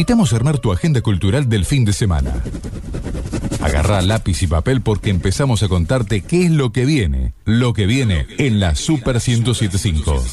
[0.00, 2.42] invitamos a armar tu agenda cultural del fin de semana.
[3.60, 7.34] Agarrá lápiz y papel porque empezamos a contarte qué es lo que viene.
[7.44, 10.24] Lo que viene en la Super 1075.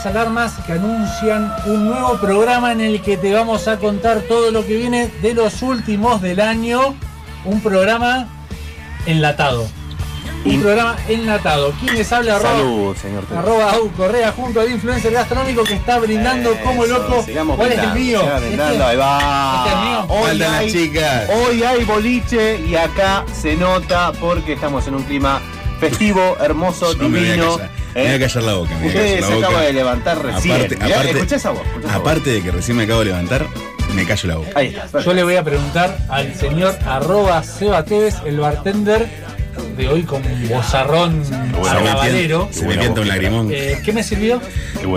[0.00, 4.50] Las alarmas que anuncian un nuevo programa en el que te vamos a contar todo
[4.50, 6.94] lo que viene de los últimos del año.
[7.44, 8.26] Un programa
[9.04, 9.68] enlatado.
[10.46, 11.74] Un programa enlatado.
[11.80, 12.36] ¿Quién les habla?
[12.36, 13.24] Arroba, Salud, señor.
[13.36, 17.56] Arroba Au Correa junto al influencer gastronómico que está brindando como Eso, loco.
[17.56, 18.20] ¿Cuál es el mío?
[18.20, 19.64] sigamos brindando, ahí va.
[19.66, 20.06] Este es mío.
[20.08, 21.28] Hoy las hay, chicas.
[21.28, 25.42] hoy hay boliche y acá se nota porque estamos en un clima
[25.78, 27.58] festivo, hermoso, divino.
[27.94, 28.70] Me voy a callar la boca.
[28.70, 29.46] me voy a Usted se la boca.
[29.48, 30.54] acaba de levantar recién.
[30.54, 31.60] Aparte- Mirá, aparte- escuchá esa voz.
[31.66, 32.06] escuchá esa voz.
[32.08, 33.46] Aparte de que recién me acabo de levantar,
[33.94, 34.50] me callo la boca.
[34.54, 35.00] Ahí está.
[35.00, 39.08] Yo le voy a preguntar al señor arroba Seba Tevez, el bartender
[39.76, 41.22] de hoy con un bozarrón
[42.42, 43.48] pianta- Se me pianta un lagrimón.
[43.52, 44.40] Eh, ¿Qué me sirvió?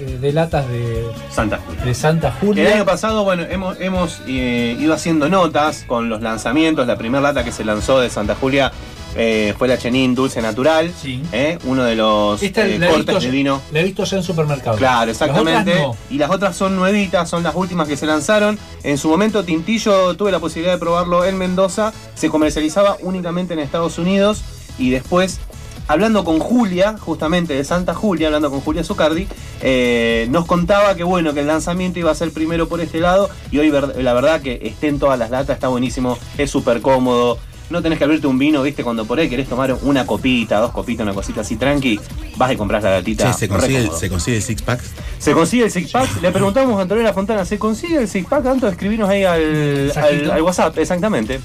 [0.00, 1.84] eh, de latas de, Santa Julia.
[1.84, 2.84] de Santa El año Julia.
[2.86, 6.86] pasado, bueno, hemos, hemos eh, ido haciendo notas con los lanzamientos.
[6.86, 8.72] La primera lata que se lanzó de Santa Julia
[9.16, 10.92] eh, fue la Chenin Dulce Natural.
[11.00, 11.22] Sí.
[11.32, 13.60] eh, uno de los Esta eh, cortes visto, de vino.
[13.72, 14.78] la he visto ya en supermercados.
[14.78, 15.74] Claro, exactamente.
[15.74, 18.58] Las Y las otras son nuevitas, son las últimas que se lanzaron.
[18.82, 21.92] En su momento, Tintillo tuve la posibilidad de probarlo en Mendoza.
[22.14, 24.42] Se comercializaba únicamente en Estados Unidos.
[24.78, 25.40] Y después,
[25.88, 29.26] hablando con Julia, justamente de Santa Julia, hablando con Julia Zucardi,
[29.60, 33.28] eh, nos contaba que bueno, que el lanzamiento iba a ser primero por este lado.
[33.50, 37.38] Y hoy, ver- la verdad, que estén todas las latas, está buenísimo, es súper cómodo.
[37.70, 40.72] No tenés que abrirte un vino, viste, cuando por ahí querés tomar una copita, dos
[40.72, 42.00] copitas, una cosita así tranqui,
[42.36, 43.30] vas y compras la latita.
[43.32, 43.90] Che, ¿se consigue, el-.
[43.92, 44.80] ¿se consigue el six pack?
[45.18, 46.20] Se consigue el six pack.
[46.20, 48.42] Le preguntamos a Antonella Fontana, ¿se consigue el six pack?
[48.42, 50.24] Tanto escribirnos ahí al, Mensajito.
[50.24, 51.40] al- al WhatsApp, exactamente.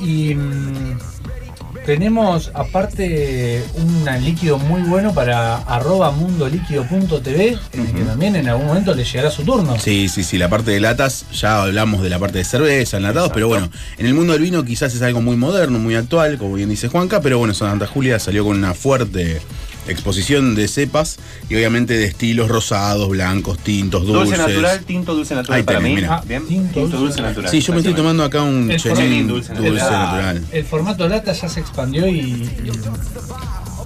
[0.00, 0.98] Y mm,
[1.90, 8.66] tenemos aparte un líquido muy bueno para arroba mundoliquido.tv, en el que también en algún
[8.66, 9.76] momento le llegará su turno.
[9.76, 13.32] Sí, sí, sí, la parte de latas, ya hablamos de la parte de cerveza, enlatados,
[13.34, 13.68] pero bueno,
[13.98, 16.86] en el mundo del vino quizás es algo muy moderno, muy actual, como bien dice
[16.86, 19.40] Juanca, pero bueno, Santa Julia salió con una fuerte
[19.86, 21.18] exposición de cepas
[21.48, 24.38] y obviamente de estilos rosados, blancos, tintos, Dulce, dulces.
[24.38, 26.06] natural, tinto dulce natural Ahí para tenés, mí.
[26.08, 26.46] Ah, bien.
[26.46, 27.50] Tinto Tinto, dulce dulce natural.
[27.50, 29.98] Sí, yo me estoy tomando acá un Chenin dulce, dulce natural.
[30.36, 30.44] natural.
[30.52, 32.70] El formato lata ya se expandió y, y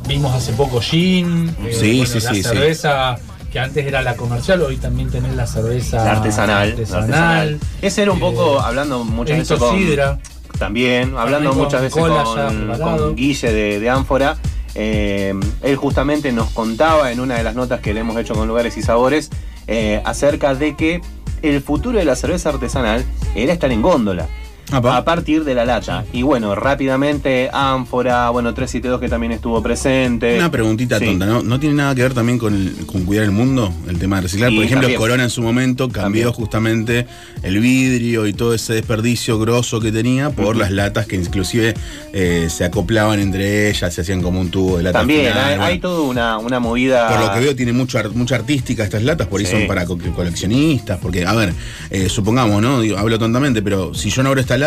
[0.09, 2.43] vimos hace poco gin, eh, Sí, bueno, sí, la sí, sí.
[2.43, 3.17] cerveza
[3.51, 7.03] que antes era la comercial, hoy también tenés la cerveza La artesanal, la artesanal.
[7.05, 7.59] artesanal.
[7.81, 10.19] Ese era un poco, Eh, hablando muchas veces con, sidra.
[10.59, 14.37] también, hablando También muchas veces con, con Guille de, de Ánfora.
[14.75, 18.49] Eh, él justamente nos contaba en una de las notas que le hemos hecho con
[18.49, 19.31] Lugares y Sabores
[19.67, 21.01] eh, acerca de que
[21.43, 23.05] el futuro de la cerveza artesanal
[23.35, 24.29] era estar en góndola.
[24.75, 24.97] Apa.
[24.97, 26.05] a partir de la lata.
[26.13, 30.37] Y bueno, rápidamente Ánfora, bueno, 372 que también estuvo presente.
[30.39, 31.07] Una preguntita Sí.
[31.07, 31.43] tonta, ¿no?
[31.43, 33.73] ¿No tiene nada que ver también con, el- con cuidar el mundo?
[33.89, 34.51] El tema de reciclar.
[34.51, 35.01] Sí, Por ejemplo, también.
[35.01, 36.33] Corona en su momento cambió También.
[36.33, 37.07] justamente
[37.43, 41.75] el vidrio y todo ese desperdicio grosso que tenía por las latas que inclusive
[42.13, 44.99] eh, se acoplaban entre ellas, se hacían como un tubo de lata.
[45.01, 45.65] También final, hay, bueno.
[45.65, 47.09] hay toda una, una movida.
[47.09, 49.53] Por lo que veo tiene mucho mucha artística estas latas, por ahí Sí.
[49.53, 51.53] son para co- coleccionistas, porque, a ver,
[51.91, 52.81] eh, supongamos, ¿no?
[52.81, 54.64] Digo, hablo tontamente, pero si yo no abro esta lata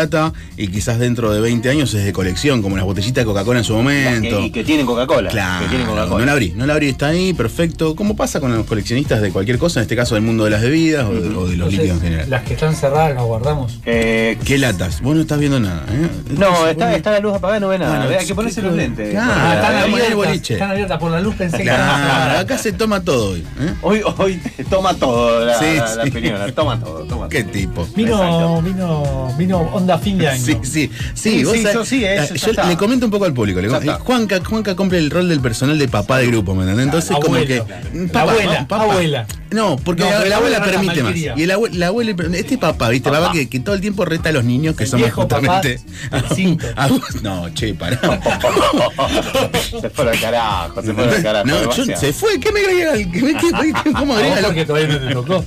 [0.56, 3.64] y quizás dentro de 20 años es de colección, como las botellitas de Coca-Cola en
[3.64, 4.40] su momento.
[4.40, 5.30] y que tienen Coca-Cola.
[5.30, 7.94] Claro, que tienen no la abrí, no la abrí, está ahí, perfecto.
[7.96, 10.62] ¿Cómo pasa con los coleccionistas de cualquier cosa, en este caso del mundo de las
[10.62, 12.30] bebidas o, de, o de los Entonces, líquidos en general?
[12.30, 13.78] Las que están cerradas las guardamos.
[13.84, 15.00] Eh, ¿Qué latas?
[15.00, 16.08] Vos no estás viendo nada, ¿eh?
[16.30, 17.98] no, está, bueno, está la luz apagada, no ve nada.
[18.04, 19.10] Bueno, hay que ponerse ¿qué los lentes.
[19.10, 19.32] Claro.
[19.34, 20.54] Ah, están, abiertas, boliche.
[20.54, 23.40] están abiertas por la luz, pensé que acá se toma todo hoy.
[23.60, 23.74] ¿eh?
[23.82, 26.10] Hoy, hoy toma todo la, Sí, la, la sí.
[26.10, 27.52] opinión, toma todo, toma ¿Qué todo.
[27.52, 27.88] tipo?
[27.96, 28.62] Vino, Exacto.
[28.62, 30.44] vino, vino onda fin de año.
[30.44, 33.32] Sí, sí, sí, Sí, sí, sabés- yo sí, ya yo le comento un poco al
[33.32, 33.60] público.
[33.60, 33.98] le Ya com- está.
[34.00, 36.84] Juanca, Juanca cumple el rol del personal de papá de grupo, ¿me entendés?
[36.86, 37.62] Entonces, como Abuelo, que.
[37.62, 37.86] claro.
[37.92, 39.26] mm, Abuela, abuela.
[39.50, 41.16] No, porque No, la, la la abuela abuela permite más.
[41.16, 43.08] Y el abue- la abuela, este papá, ¿viste?
[43.08, 43.20] Papá.
[43.22, 45.36] Papá que, que todo el tiempo reta a los niños que El somos viejo papá
[45.62, 45.80] justamente.
[46.10, 46.66] del cinto.
[46.76, 46.88] Ah,
[47.22, 47.98] no, che, pará.
[49.80, 51.46] se fue al carajo, se fue al carajo.
[51.46, 52.38] No, yo- se fue.
[52.40, 52.92] ¿Qué me agrega?
[53.10, 54.46] ¿Qué me- qué- ¿Cómo A agrega?
[54.48, 55.44] porque todavía no te tocó.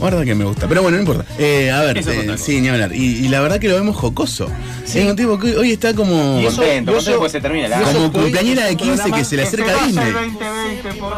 [0.00, 0.66] Guarda que me gusta.
[0.66, 1.24] Pero bueno, no importa.
[1.38, 2.92] Eh, a ver, eh, sí, ni hablar.
[2.94, 4.50] Y, y la verdad que lo vemos jocoso.
[4.84, 6.40] Es un tipo que hoy está como.
[6.40, 9.24] Y eso- Contento, porque se termina la Como cumpleañera es de un 15 que programa
[9.24, 10.12] se le acerca a Disney.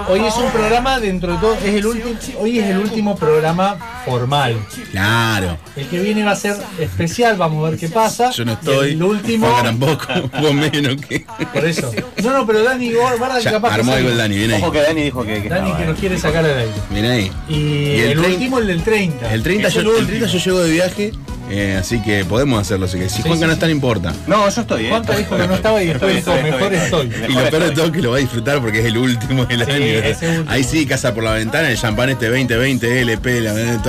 [0.09, 3.79] Hoy es un programa dentro de todo, es el último, hoy es el último programa
[4.05, 4.57] formal.
[4.91, 5.59] Claro.
[5.77, 8.31] El que viene va a ser especial, vamos a ver qué pasa.
[8.31, 8.91] Yo no Y estoy.
[8.93, 9.49] El último.
[9.63, 10.07] Tampoco.
[10.41, 11.25] Vos menos que.
[11.53, 11.91] Por eso.
[12.23, 14.17] No, no, pero Dani, guarda Ya, capaz armó algo el.
[14.19, 14.63] Dani, viene ahí.
[14.63, 16.73] Ojo que Dani dijo que, que Dani estaba, que nos quiere sacar al aire.
[16.91, 17.33] Viene ahí.
[17.49, 19.33] Y, Y el el, 30 último, el del 30.
[19.35, 20.09] El 30, Es yo, el el último.
[20.09, 21.13] 30 yo llego de viaje,
[21.55, 22.87] eh, así que podemos hacerlo.
[22.87, 23.53] Así que si Sí, Juanca sí, no sí.
[23.55, 24.13] está, no importa.
[24.27, 24.89] No, yo estoy, eh.
[24.91, 27.13] Juanca dijo que no estaba y después dijo, mejor estoy.
[27.29, 29.45] Y lo peor de todo es que lo va a disfrutar porque es el último
[29.47, 30.45] del Sí, año.
[30.49, 33.83] Ahí sí, casa por la ventana, el champán este 2020, LP, la la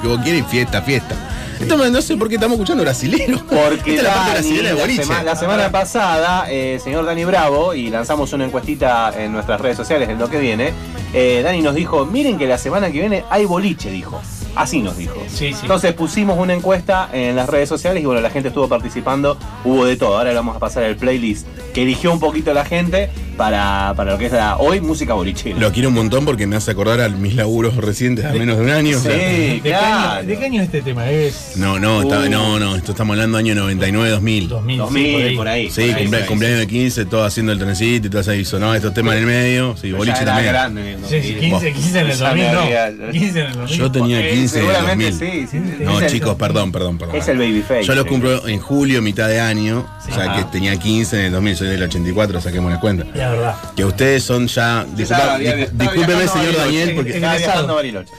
[0.00, 1.14] que vos quieres, fiesta, fiesta.
[1.58, 3.38] Esto no sé por qué estamos escuchando brasilero.
[3.48, 7.88] Porque Esta la parte de la, sema- la semana pasada, eh, señor Dani Bravo, y
[7.88, 10.74] lanzamos una encuestita en nuestras redes sociales en lo que viene,
[11.14, 14.20] eh, Dani nos dijo, miren que la semana que viene hay boliche, dijo.
[14.56, 15.14] Así nos dijo.
[15.28, 15.58] Sí, sí.
[15.62, 19.84] Entonces pusimos una encuesta en las redes sociales y bueno, la gente estuvo participando, hubo
[19.84, 20.16] de todo.
[20.18, 24.12] Ahora le vamos a pasar el playlist que eligió un poquito la gente para, para
[24.12, 25.58] lo que es la, hoy música bolichera.
[25.58, 28.62] Lo quiero un montón porque me hace acordar a mis laburos recientes a menos de
[28.64, 28.96] un año.
[28.96, 30.10] o sea, Sí, ¿De, qué claro.
[30.20, 31.10] año, ¿De qué año es este tema?
[31.10, 32.30] Es no, no, está- Uh.
[32.30, 34.48] no, no, esto estamos hablando año 99, 2000.
[34.48, 35.70] 2000, 2000, sí, por ahí.
[35.70, 38.30] Sí, por ahí, cumple- por ahí, cumpleaños de 15, todo haciendo el trencito y todo
[38.30, 39.74] ahí sonaba estos temas en el medio.
[39.74, 40.52] Sí, Pero boliche ya era también.
[40.54, 41.50] grande el Sí, sí, 2000.
[41.50, 42.60] 15, 15 en el Ya 2000, me no.
[42.60, 43.76] había- 15 en el 2000.
[43.78, 45.48] Yo tenía Eh, 15 en el seguramente 2000.
[45.48, 45.74] sí, sí.
[45.84, 47.16] No, el- chicos, perdón, perdón, perdón.
[47.16, 47.82] Es el babyface.
[47.84, 50.36] Yo los cumplo en julio, mitad de año, o sea Ajá.
[50.36, 53.04] que tenía 15 en el 2000, soy del 84, saquemos la cuenta.
[53.14, 53.54] La verdad.
[53.76, 54.84] Que ustedes son ya.
[54.94, 56.58] disculpa- discúlpeme, señor Bariloche.
[56.58, 57.10] Daniel, porque.
[57.12, 57.74] Estaba Egresado.
[57.74, 58.12] Bariloche.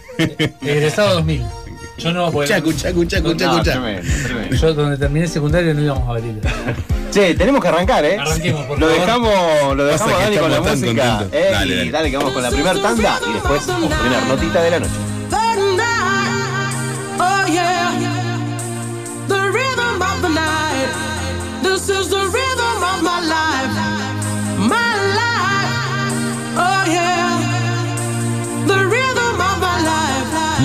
[0.62, 1.44] Egresado 2000.
[2.00, 4.01] Yo no, porque Escucha, escucha, escucha, escucha,
[4.62, 6.47] yo donde terminé el secundario no íbamos a Bariloche.
[7.12, 8.18] Che, tenemos que arrancar, ¿eh?
[8.19, 9.01] Arranquemos, por lo favor.
[9.01, 11.25] dejamos, lo dejamos Dani con la música.
[11.31, 14.91] eh, dale que vamos con la primera tanda y después primera notita de la noche.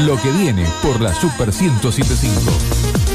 [0.06, 3.11] Lo que viene por la Super 1075.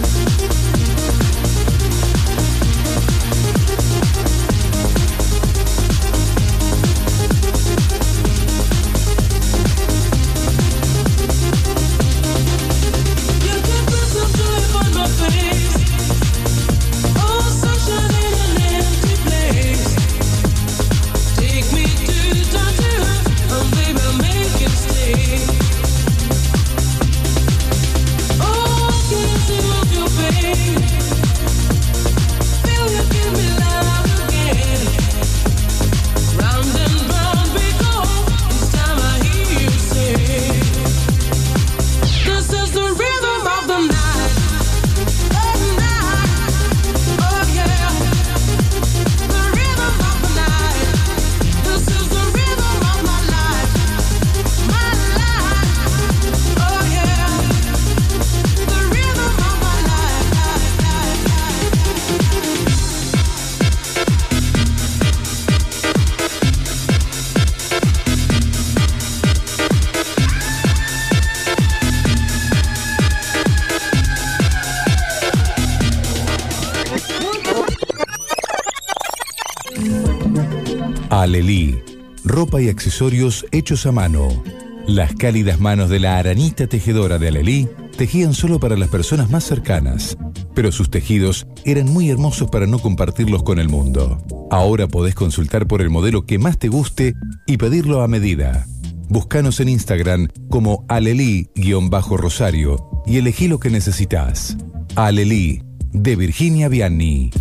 [82.38, 84.44] Ropa y accesorios hechos a mano.
[84.86, 87.67] Las cálidas manos de la aranita tejedora de Alelí
[87.98, 90.15] tejían solo para las personas más cercanas,
[90.53, 94.24] pero sus tejidos eran muy hermosos para no compartirlos con el mundo.
[94.51, 97.15] Ahora podés consultar por el modelo que más te guste
[97.48, 98.67] y pedirlo a medida.
[99.10, 104.58] Búscanos en Instagram como alelí-rosario y elegí lo que necesitas.
[104.94, 107.32] Alelí, de Virginia Vianney.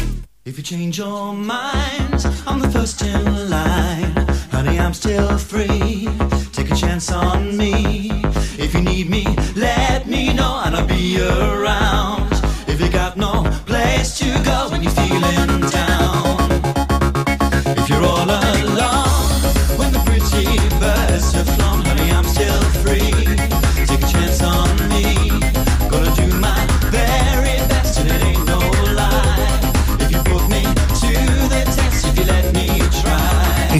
[6.78, 8.12] Chance on me.
[8.60, 12.32] If you need me, let me know and I'll be around.
[12.68, 15.57] If you got no place to go when you're feeling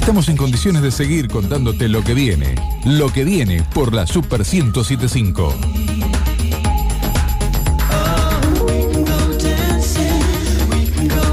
[0.08, 2.56] Estamos en condiciones de seguir contándote lo que viene.
[2.86, 5.54] Lo que viene por la Super 1075.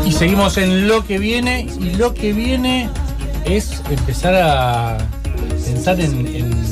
[0.06, 1.66] Y seguimos en lo que viene.
[1.80, 2.88] Y lo que viene
[3.44, 4.98] es empezar a
[5.64, 6.26] pensar en.
[6.26, 6.64] en-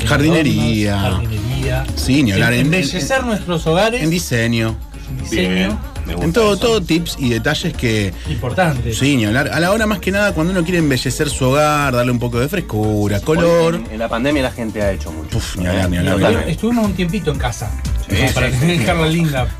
[0.00, 0.98] en Jardinería.
[1.00, 1.84] adornos, jardinería.
[1.94, 2.54] Sí, ni hablar.
[2.54, 4.02] En En, embellecer nuestros hogares.
[4.02, 4.74] en diseño.
[5.22, 5.78] diseño.
[6.20, 8.12] En todo, todo tips y detalles que.
[8.28, 8.92] Importante.
[8.92, 9.48] Sí, ni hablar.
[9.52, 12.38] A la hora más que nada, cuando uno quiere embellecer su hogar, darle un poco
[12.40, 13.76] de frescura, color.
[13.76, 15.38] En, en la pandemia la gente ha hecho mucho.
[15.38, 16.14] Uf, ni hablar, ni hablar.
[16.16, 16.46] Totalmente.
[16.48, 17.70] Estu- Estuvimos un tiempito en casa.
[18.08, 19.56] Sí, como para sí, sí, dejarla linda.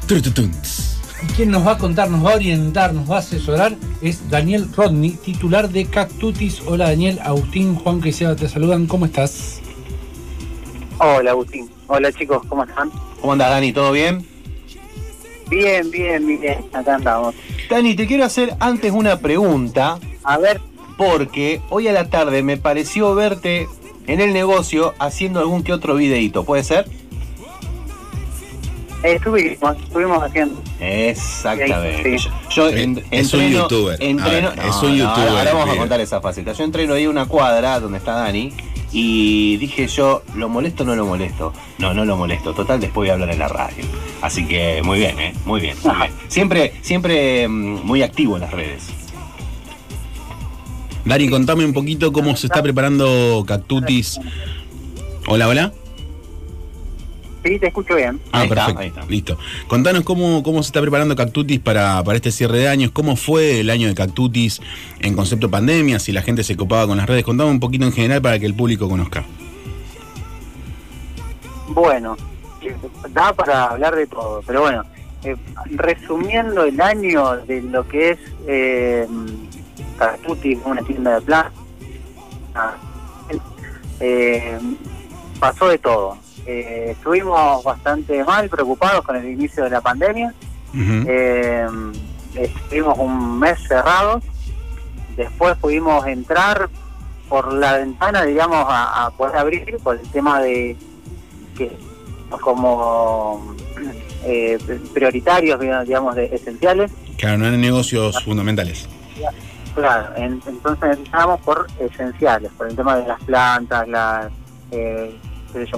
[1.22, 4.30] Y quien nos va a contar, nos va a orientar, nos va a asesorar es
[4.30, 6.62] Daniel Rodney, titular de Cactutis.
[6.66, 8.86] Hola Daniel, Agustín, Juan que Seba te saludan.
[8.86, 9.60] ¿Cómo estás?
[10.98, 11.70] Hola Agustín.
[11.88, 12.90] Hola chicos, ¿cómo están?
[13.20, 13.72] ¿Cómo andas, Dani?
[13.72, 14.24] ¿Todo bien?
[15.50, 16.58] Bien, bien, bien.
[16.72, 17.34] Acá andamos.
[17.68, 20.60] Dani, te quiero hacer antes una pregunta, A ver,
[20.96, 23.68] porque hoy a la tarde me pareció verte
[24.06, 26.86] en el negocio haciendo algún que otro videíto, ¿puede ser?
[29.02, 30.60] eh, estuvimos, estuvimos haciendo.
[30.78, 32.18] Exactamente.
[32.18, 32.28] Sí.
[32.50, 33.98] Yo en- es un entreno- youtuber.
[34.02, 36.52] entreno- es un no, youtuber, ahora vamos a contar esa faceta.
[36.52, 38.52] Yo entreno ahí una cuadra donde está Dani
[38.92, 41.52] y dije yo, ¿lo molesto o no lo molesto?
[41.78, 42.52] No, no lo molesto.
[42.54, 43.84] Total, después voy a hablar en la radio.
[44.20, 45.34] Así que muy bien, ¿eh?
[45.44, 45.76] Muy bien.
[45.84, 46.10] muy bien.
[46.28, 48.88] Siempre, siempre mm, muy activo en las redes.
[51.04, 54.20] Dani, contame un poquito cómo se está preparando Cactutis.
[55.26, 55.72] Hola, hola.
[57.42, 58.20] Sí, te escucho bien.
[58.32, 58.80] Ah, Ahí está, perfecto.
[58.80, 59.06] ahí está.
[59.06, 59.38] Listo.
[59.66, 63.60] Contanos cómo, cómo se está preparando Cactutis para, para este cierre de años, cómo fue
[63.60, 64.60] el año de Cactutis
[65.00, 67.24] en concepto pandemia, si la gente se copaba con las redes.
[67.24, 69.24] Contame un poquito en general para que el público conozca.
[71.68, 72.16] Bueno,
[72.62, 72.74] eh,
[73.10, 74.84] da para hablar de todo, pero bueno,
[75.24, 79.06] eh, resumiendo el año de lo que es eh,
[79.98, 81.46] Catuti, una tienda de plan,
[84.00, 84.58] eh,
[85.38, 86.16] pasó de todo.
[86.52, 90.34] Eh, estuvimos bastante mal, preocupados con el inicio de la pandemia.
[90.74, 91.66] Eh,
[92.34, 94.24] estuvimos un mes cerrados,
[95.16, 96.68] después pudimos entrar
[97.28, 100.76] por la ventana, digamos, a, a poder abrir por el tema de
[101.56, 101.70] que
[102.40, 103.54] como
[104.24, 104.58] eh,
[104.92, 106.90] prioritarios, digamos, de, esenciales.
[107.16, 108.88] Claro, no eran negocios fundamentales.
[109.74, 114.30] Claro, en- entonces empezamos por esenciales, por el tema de las plantas, la,
[114.72, 115.16] eh,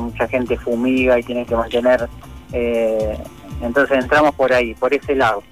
[0.00, 2.08] mucha gente fumiga y tiene que mantener,
[2.52, 3.16] eh,
[3.60, 5.42] entonces entramos por ahí, por ese lado.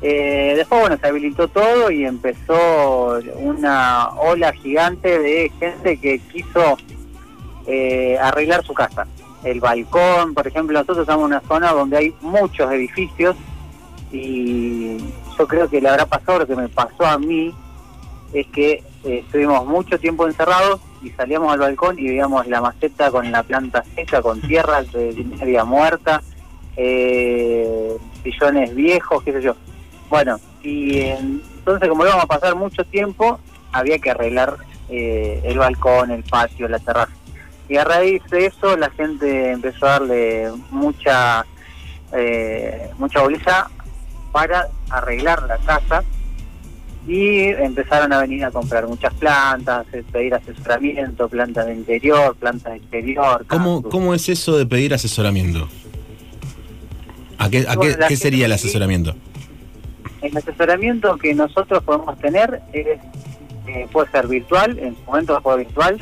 [0.00, 6.76] Eh, después, bueno, se habilitó todo y empezó una ola gigante de gente que quiso
[7.66, 9.06] eh, arreglar su casa.
[9.44, 13.36] El balcón, por ejemplo, nosotros estamos en una zona donde hay muchos edificios
[14.12, 14.98] y
[15.38, 17.54] yo creo que le habrá pasado lo que me pasó a mí,
[18.32, 23.30] es que estuvimos mucho tiempo encerrados y salíamos al balcón y veíamos la maceta con
[23.30, 24.82] la planta seca, con tierra
[25.40, 26.22] media muerta,
[26.76, 29.56] eh, sillones viejos, qué sé yo.
[30.08, 33.38] Bueno, y eh, entonces como íbamos a pasar mucho tiempo,
[33.72, 34.56] había que arreglar
[34.88, 37.12] eh, el balcón, el patio, la terraza.
[37.68, 41.44] Y a raíz de eso la gente empezó a darle mucha
[42.12, 43.66] eh, mucha bolilla
[44.32, 46.02] para arreglar la casa
[47.08, 52.74] y empezaron a venir a comprar muchas plantas, eh, pedir asesoramiento, plantas de interior, plantas
[52.74, 53.46] de exterior.
[53.48, 53.82] ¿Cómo.
[53.82, 55.66] ¿Cómo es eso de pedir asesoramiento?
[57.38, 59.14] ¿A qué, a Bueno, qué, sería el asesoramiento?
[60.20, 63.00] El asesoramiento que nosotros podemos tener es,
[63.66, 65.98] eh, puede ser virtual, en su momento fue virtual,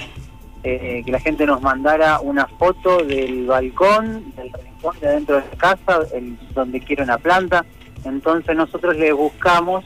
[0.65, 5.43] eh, que la gente nos mandara una foto del balcón, del rincón de adentro de
[5.43, 7.65] la casa, el, donde quiere una planta.
[8.05, 9.85] Entonces nosotros le buscamos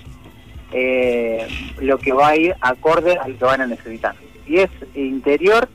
[0.73, 1.47] eh,
[1.81, 4.15] lo que va a ir acorde al que van a necesitar.
[4.47, 5.69] Si es interior,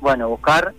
[0.00, 0.72] bueno, buscar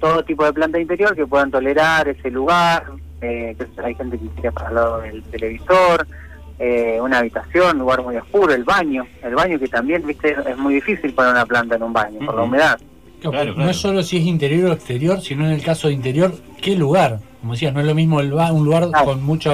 [0.00, 2.84] todo tipo de planta interior que puedan tolerar ese lugar.
[3.20, 6.06] eh, hay gente que quiere para el lado del televisor,
[6.58, 9.06] eh, una habitación, un lugar muy oscuro, el baño.
[9.22, 12.34] El baño que también, viste, es muy difícil para una planta en un baño, por
[12.34, 12.80] la humedad.
[13.20, 16.34] Claro, No es solo si es interior o exterior, sino en el caso de interior,
[16.60, 17.20] ¿qué lugar?
[17.40, 19.52] Como decías, no es lo mismo el ba- un lugar con mucha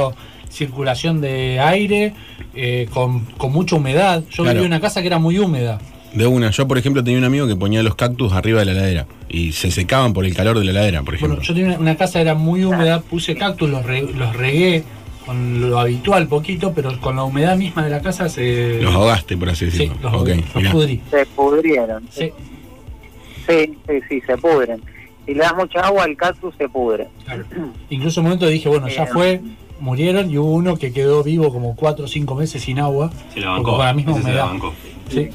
[0.51, 2.15] circulación de aire,
[2.55, 4.23] eh, con, con mucha humedad.
[4.31, 4.59] Yo Claro.
[4.59, 5.79] viví en una casa que era muy húmeda.
[6.15, 8.73] De una, yo por ejemplo tenía un amigo que ponía los cactus arriba de la
[8.73, 11.37] heladera y se secaban por el calor de la heladera, por ejemplo.
[11.37, 14.35] Bueno, yo tenía una, una casa que era muy húmeda, puse cactus, los, re- los
[14.35, 14.85] regué
[15.27, 18.81] con lo habitual, poquito, pero con la humedad misma de la casa se...
[18.81, 19.97] Los ahogaste, por así decirlo.
[20.03, 21.03] los, Ok, los pudrí.
[21.11, 22.05] Se pudrieron.
[22.11, 22.33] Sí.
[23.47, 24.81] Sí, sí, sí, se pudren.
[25.27, 27.09] Si le das mucha agua al cactus, se pudre.
[27.91, 29.41] Incluso en un momento dije, bueno, ya Eh, fue,
[29.81, 33.11] murieron y hubo uno que quedó vivo como 4 o 5 meses sin agua.
[33.35, 33.77] Se la bancó.
[33.77, 34.47] Con la misma ese se la humedad.
[34.47, 34.75] bancó.
[35.11, 35.29] Sí.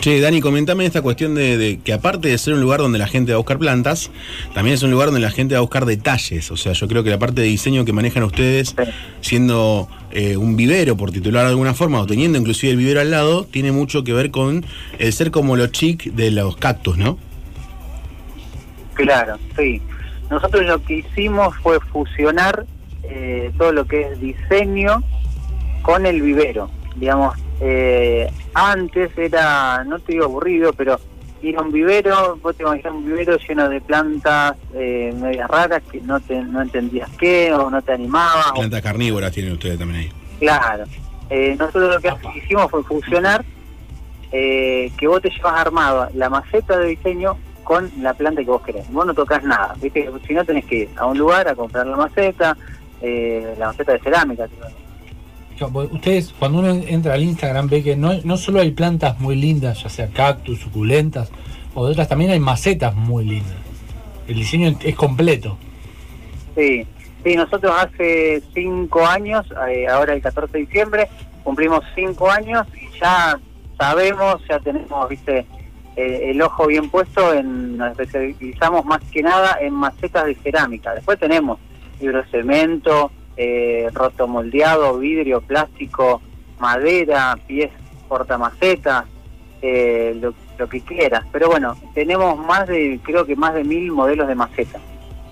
[0.00, 3.06] Che, Dani, comentame esta cuestión de, de que aparte de ser un lugar donde la
[3.06, 4.10] gente va a buscar plantas,
[4.52, 6.50] también es un lugar donde la gente va a buscar detalles.
[6.50, 8.74] O sea, yo creo que la parte de diseño que manejan ustedes,
[9.20, 13.10] siendo eh, un vivero, por titular de alguna forma, o teniendo inclusive el vivero al
[13.12, 14.66] lado, tiene mucho que ver con
[14.98, 17.16] el ser como lo chic de los cactus, ¿no?
[18.94, 19.80] Claro, sí.
[20.30, 22.66] Nosotros lo que hicimos fue fusionar
[23.08, 25.02] eh, todo lo que es diseño
[25.82, 26.70] con el vivero.
[26.96, 30.98] Digamos, eh, antes era, no te digo aburrido, pero
[31.42, 35.82] ir a un vivero, vos te imaginas un vivero lleno de plantas eh, medias raras
[35.90, 38.52] que no te, no entendías qué o no te animabas.
[38.52, 40.12] Plantas carnívoras tienen ustedes también ahí.
[40.38, 40.84] Claro.
[41.30, 43.44] Eh, nosotros lo que hicimos fue fusionar
[44.32, 48.62] eh, que vos te llevas armado la maceta de diseño con la planta que vos
[48.62, 48.90] querés.
[48.90, 50.10] Vos no tocas nada, ¿viste?
[50.26, 52.56] Si no tenés que ir a un lugar a comprar la maceta,
[53.04, 54.48] eh, la maceta de cerámica.
[55.92, 59.82] Ustedes, cuando uno entra al Instagram, ve que no, no solo hay plantas muy lindas,
[59.82, 61.30] ya sea cactus, suculentas,
[61.74, 63.56] o de otras también hay macetas muy lindas.
[64.26, 65.58] El diseño es completo.
[66.56, 66.86] Sí,
[67.22, 71.08] sí, nosotros hace cinco años, eh, ahora el 14 de diciembre,
[71.42, 73.38] cumplimos cinco años y ya
[73.78, 75.46] sabemos, ya tenemos, viste,
[75.96, 80.94] eh, el ojo bien puesto en, nos especializamos más que nada en macetas de cerámica.
[80.94, 81.58] Después tenemos
[82.04, 86.20] fibrocemento, eh, rotomoldeado, vidrio, plástico,
[86.58, 87.70] madera, pies
[88.08, 89.06] portamacetas,
[89.62, 91.24] eh, lo, lo que quieras.
[91.32, 94.82] Pero bueno, tenemos más de, creo que más de mil modelos de macetas.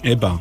[0.03, 0.41] Epa.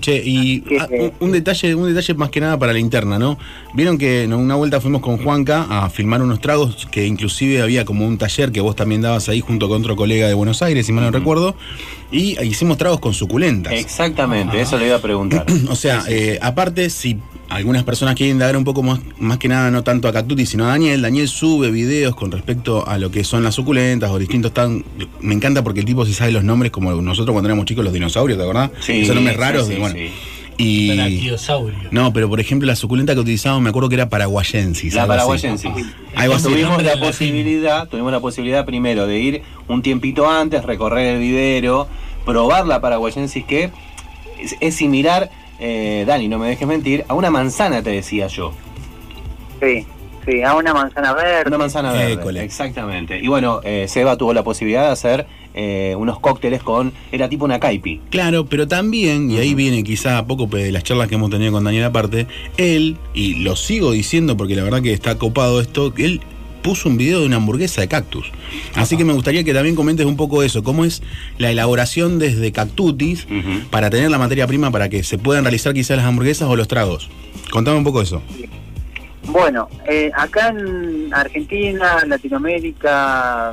[0.00, 3.38] Che, y ah, un, un detalle, un detalle más que nada para la interna, ¿no?
[3.74, 7.84] Vieron que en una vuelta fuimos con Juanca a filmar unos tragos que inclusive había
[7.84, 10.86] como un taller que vos también dabas ahí junto con otro colega de Buenos Aires,
[10.86, 11.56] si mal no recuerdo,
[12.10, 13.72] y hicimos tragos con suculentas.
[13.72, 15.46] Exactamente, eso le iba a preguntar.
[15.68, 19.70] o sea, eh, aparte, si algunas personas quieren indagar un poco más, más que nada,
[19.70, 23.22] no tanto a Cactuti, sino a Daniel, Daniel sube videos con respecto a lo que
[23.24, 24.84] son las suculentas o distintos tan.
[25.20, 27.92] Me encanta porque el tipo sí sabe los nombres, como nosotros cuando éramos chicos, los
[27.94, 28.70] dinosaurios, ¿te acordás?
[28.80, 29.94] Sí, Esos nombres sí, raros, sí, de- bueno.
[29.96, 30.10] sí.
[30.58, 31.30] Y.
[31.90, 34.94] No, pero por ejemplo, la suculenta que utilizábamos, me acuerdo que era paraguayensis.
[34.94, 35.70] La paraguayensis.
[36.14, 36.38] Algo.
[36.38, 41.86] Tuvimos la posibilidad, tuvimos la posibilidad primero de ir un tiempito antes, recorrer el vivero,
[42.24, 43.70] probar la paraguayensis que
[44.40, 48.52] es, es similar eh, Dani, no me dejes mentir, a una manzana te decía yo.
[49.60, 49.86] Sí,
[50.26, 51.48] sí, a una manzana verde.
[51.48, 52.12] Una manzana verde.
[52.14, 52.42] École.
[52.42, 53.18] Exactamente.
[53.18, 56.92] Y bueno, eh, Seba tuvo la posibilidad de hacer eh, unos cócteles con.
[57.10, 58.02] Era tipo una caipi.
[58.10, 61.52] Claro, pero también, y ahí viene quizá a poco de las charlas que hemos tenido
[61.52, 62.26] con Daniel aparte,
[62.58, 66.20] él, y lo sigo diciendo porque la verdad que está copado esto, él
[66.66, 68.32] puso un video de una hamburguesa de cactus.
[68.74, 71.00] Así que me gustaría que también comentes un poco eso, cómo es
[71.38, 73.28] la elaboración desde cactutis
[73.70, 76.66] para tener la materia prima para que se puedan realizar quizás las hamburguesas o los
[76.66, 77.08] tragos.
[77.52, 78.20] Contame un poco eso.
[79.28, 83.52] Bueno, eh, acá en Argentina, Latinoamérica,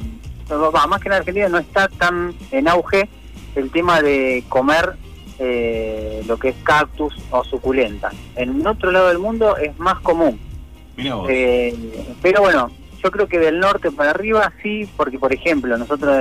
[0.88, 3.08] más que en Argentina no está tan en auge
[3.56, 4.94] el tema de comer
[5.38, 8.10] eh, lo que es cactus o suculenta.
[8.36, 10.40] En otro lado del mundo es más común.
[10.98, 11.28] Mira vos.
[11.30, 11.76] Eh,
[12.24, 12.72] pero bueno,
[13.04, 16.16] yo creo que del norte para arriba sí, porque por ejemplo, nosotros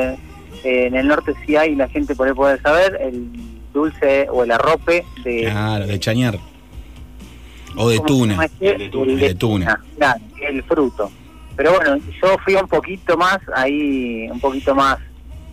[0.65, 3.29] eh, en el norte sí hay, la gente por ahí puede saber, el
[3.73, 5.43] dulce o el arrope de...
[5.43, 6.39] Claro, de chañar.
[7.77, 8.45] O de ¿cómo se tuna.
[8.45, 8.85] este?
[8.85, 9.81] El de tuna.
[9.97, 11.11] Claro, el fruto.
[11.57, 14.99] Pero bueno, yo fui un poquito más ahí, un poquito más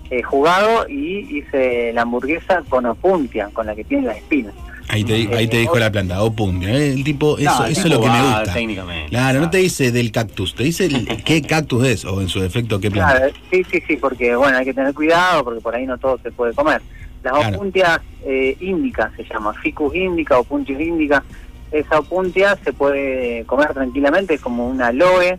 [0.09, 4.53] eh, jugado y hice la hamburguesa con opuntia, con la que tiene las espinas.
[4.89, 6.34] Ahí te, ahí te dijo la planta, o.
[6.63, 6.93] ¿eh?
[6.93, 8.54] El tipo, eso, No, el eso es lo que me gusta.
[8.54, 12.28] técnicamente, Claro, no te dice del cactus, te dice el- qué cactus es, o en
[12.28, 13.17] su defecto qué planta.
[13.17, 16.17] Claro, sí, sí, sí, porque bueno, hay que tener cuidado porque por ahí no todo
[16.23, 16.82] se puede comer.
[17.23, 17.58] Las Claro.
[17.58, 21.23] opuntias eh, índicas se llama, ficus indica, opuntius indica.
[21.71, 25.38] Esa opuntia se puede comer tranquilamente, es como una aloe.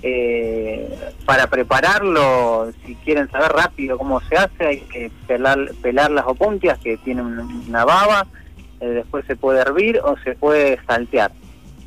[0.00, 0.88] Eh,
[1.24, 6.78] para prepararlo, si quieren saber rápido cómo se hace, hay que pelar, pelar las opuntias
[6.78, 7.26] que tienen
[7.68, 8.24] una baba,
[8.80, 11.32] eh, después se puede hervir o se puede saltear.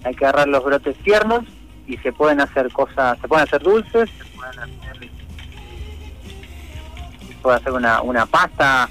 [0.03, 1.45] Hay que agarrar los brotes tiernos
[1.87, 5.09] y se pueden hacer cosas, se pueden hacer dulces, se pueden hacer,
[7.27, 8.89] se puede hacer una, una pasta,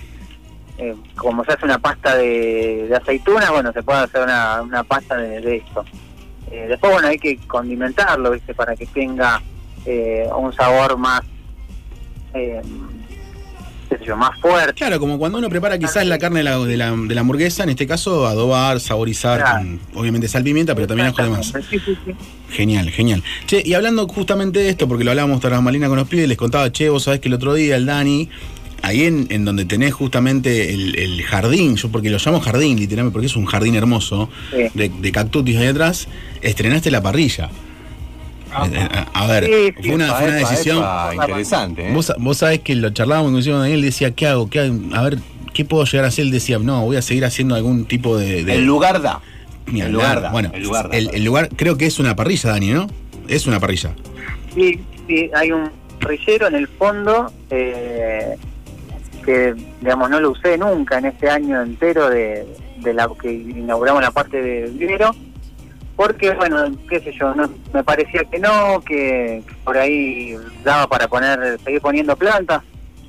[0.78, 4.84] eh, como se hace una pasta de, de aceitunas, bueno, se puede hacer una, una
[4.84, 5.84] pasta de, de esto.
[6.50, 8.54] Eh, después, bueno, hay que condimentarlo, ¿viste?
[8.54, 9.40] Para que tenga
[10.36, 11.22] un sabor más,
[13.90, 14.72] qué sé yo, más fuerte.
[14.74, 17.64] Claro, como cuando uno prepara quizás la carne de la, de la, de la hamburguesa,
[17.64, 19.58] en este caso adobar, saborizar, Claro.
[19.58, 21.46] con, obviamente sal, pimienta, pero también ajo de más.
[21.68, 22.12] Sí, sí, sí.
[22.50, 23.22] Genial, genial.
[23.46, 26.38] Che, y hablando justamente de esto, porque lo hablábamos tras Malina con los pibes, les
[26.38, 28.28] contaba, che, vos sabés que el otro día el Dani,
[28.82, 33.12] ahí en, en donde tenés justamente el, el jardín, yo porque lo llamo jardín, literalmente,
[33.12, 34.64] porque es un jardín hermoso, Sí.
[34.74, 36.08] de, de cactutis ahí atrás,
[36.42, 37.50] estrenaste la parrilla.
[38.50, 40.78] Eh, eh, a ver, Sí, sí, fue una, fue una Epa, decisión.
[40.78, 41.92] epa, interesante, ¿eh?
[41.94, 44.50] Vos, vos sabés que lo charlábamos inclusive con Daniel, decía, ¿qué hago?
[44.50, 44.74] ¿Qué hago?
[44.94, 45.18] A ver,
[45.54, 46.24] ¿qué puedo llegar a hacer?
[46.24, 48.44] Él decía, no, voy a seguir haciendo algún tipo de...
[48.44, 49.20] de- El lugar da.
[49.72, 50.30] El lugar da.
[50.30, 50.96] Bueno, el lugar da.
[50.96, 52.88] el, el lugar creo que es una parrilla, Dani, ¿no?
[53.28, 53.90] Es una parrilla.
[54.54, 58.34] Sí, sí, hay un parrillero en el fondo eh,
[59.24, 62.46] que, digamos, no lo usé nunca en este año entero de,
[62.78, 65.14] de la que inauguramos la parte de vivero,
[66.00, 70.34] porque, bueno, qué sé yo, no, me parecía que no, que por ahí
[70.64, 72.62] daba para poner, seguir poniendo plantas.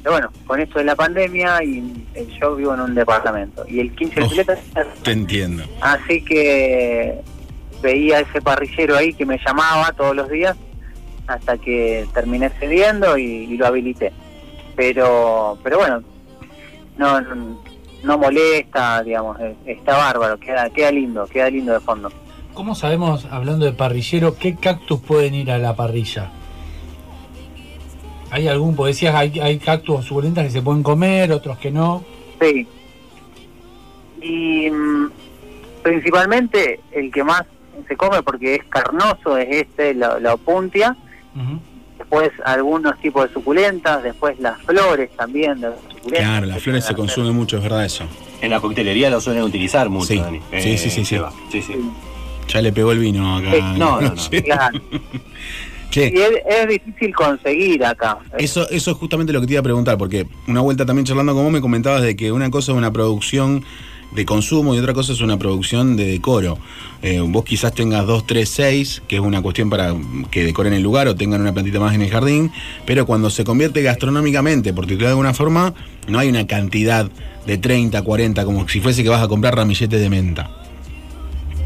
[0.04, 2.06] Pero bueno, con esto de la pandemia y
[2.38, 4.58] yo vivo en un departamento y el 15 de bicicleta
[5.04, 5.64] Te entiendo.
[5.80, 7.22] Así que
[7.82, 10.58] veía ese parrillero ahí que me llamaba todos los días
[11.28, 14.12] hasta que terminé cediendo y, y lo habilité.
[14.76, 16.04] Pero, pero bueno,
[16.98, 17.58] no, no,
[18.04, 22.12] no molesta, digamos, eh, está bárbaro, queda, queda lindo, queda lindo de fondo.
[22.54, 26.32] ¿Cómo sabemos, hablando de parrillero, qué cactus pueden ir a la parrilla?
[28.30, 32.04] ¿Hay algún, porque decías, hay, hay cactus suculentas que se pueden comer, otros que no?
[32.42, 32.68] Sí.
[34.22, 35.12] Y mm,
[35.84, 37.44] principalmente el que más
[37.88, 40.96] se come porque es carnoso es este, la, la opuntia.
[41.98, 46.20] Después algunos tipos de suculentas, después las flores también de las suculentas.
[46.20, 48.06] Claro, las flores se consumen mucho, es verdad eso.
[48.42, 50.20] En la coctelería lo suelen utilizar mucho, Sí.
[50.20, 50.42] Dani.
[50.60, 51.74] Sí, sí, sí, sí, sí.
[52.52, 53.52] Ya le pegó el vino acá.
[53.78, 54.16] No, no, no.
[54.44, 54.82] Claro.
[55.92, 58.18] Che, Y es, es difícil conseguir acá.
[58.38, 61.34] Eso, eso es justamente lo que te iba a preguntar, porque una vuelta también charlando
[61.34, 63.66] con vos me comentabas de que una cosa es una producción
[64.12, 66.58] de consumo y otra cosa es una producción de decoro.
[67.02, 69.94] Eh, vos quizás tengas dos, tres, seis, que es una cuestión para
[70.30, 72.52] que decoren el lugar o tengan una plantita más en el jardín,
[72.86, 75.74] pero cuando se convierte gastronómicamente, por titular de alguna forma,
[76.08, 77.10] no hay una cantidad
[77.46, 80.61] de 30, 40, como si fuese que vas a comprar ramilletes de menta.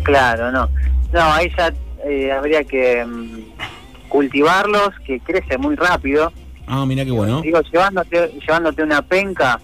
[0.05, 0.69] Claro, no.
[1.11, 1.73] No, ahí ya
[2.05, 6.31] eh, habría que mm, cultivarlos, que crece muy rápido.
[6.67, 7.41] Ah, mira qué bueno.
[7.41, 9.59] Digo, llevándote, llevándote una penca,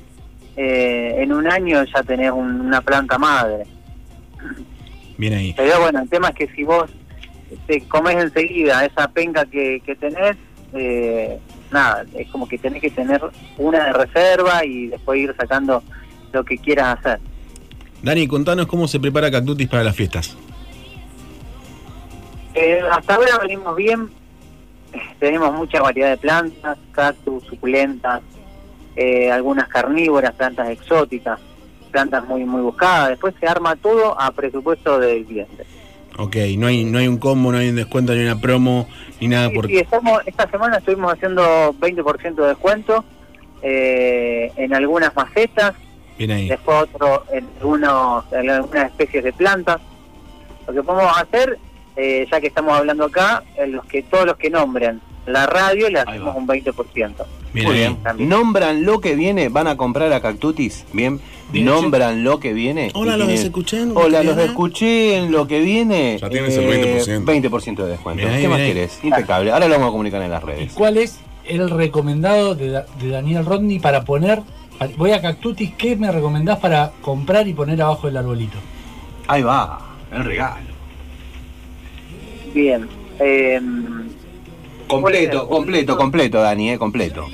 [0.58, 3.63] eh, en un año ya tenés un- una planta madre.
[5.17, 5.54] Bien ahí.
[5.56, 6.89] Pero bueno, el tema es que si vos
[7.67, 10.38] te comes enseguida esa penca que, que tenés,
[10.73, 11.38] eh,
[11.71, 13.21] nada, es como que tenés que tener
[13.58, 15.84] una de reserva y después ir sacando
[16.34, 17.19] lo que quieras hacer.
[18.03, 20.35] Dani, contanos cómo se prepara Cactutis para las fiestas.
[22.53, 24.09] Eh, hasta ahora venimos bien.
[25.19, 28.21] Tenemos mucha variedad de plantas, cactus, suculentas,
[28.95, 31.39] eh, algunas carnívoras, plantas exóticas,
[31.91, 33.09] plantas muy muy buscadas.
[33.09, 35.65] Después se arma todo a presupuesto del cliente.
[36.17, 38.87] Ok, no hay, no hay un combo, no hay un descuento, ni una promo,
[39.21, 39.67] ni nada Sí, por...
[39.67, 43.05] sí, estamos, esta semana estuvimos haciendo 20% de descuento
[43.61, 45.73] eh, en algunas macetas,
[46.17, 46.47] Bien ahí.
[46.50, 49.82] después otro en, en algunas especies de plantas.
[50.67, 51.58] Lo que podemos hacer,
[51.95, 55.89] eh, ya que estamos hablando acá, en los que todos los que nombren la radio
[55.89, 57.13] le hacemos un 20%.
[57.54, 57.97] Bien Muy bien.
[58.17, 60.86] Nombran lo que viene, van a comprar a Cactutis.
[60.93, 61.19] Bien.
[61.54, 62.91] Nombran lo que viene.
[62.93, 64.43] Hola, los tienen- escuché en Hola, lo que los viene.
[64.52, 66.17] escuché en lo que viene.
[66.19, 67.26] Ya tienes el 20%.
[67.26, 68.28] 20% de descuento.
[68.28, 68.67] Ahí, ¿Qué más ahí.
[68.67, 69.00] querés?
[69.04, 69.52] Impecable.
[69.52, 70.74] Ahora lo vamos a comunicar en las ¿Y redes.
[70.74, 74.41] cuál es el recomendado de, Da- de Daniel Rodney para poner?
[74.98, 78.58] Voy a Cactutis, ¿qué me recomendás para comprar y poner abajo del arbolito?
[79.28, 79.80] Ahí va,
[80.12, 80.72] el regalo.
[82.54, 82.88] Bien.
[83.20, 83.62] eh,
[84.88, 87.28] Completo, completo, completo, Dani, eh, completo.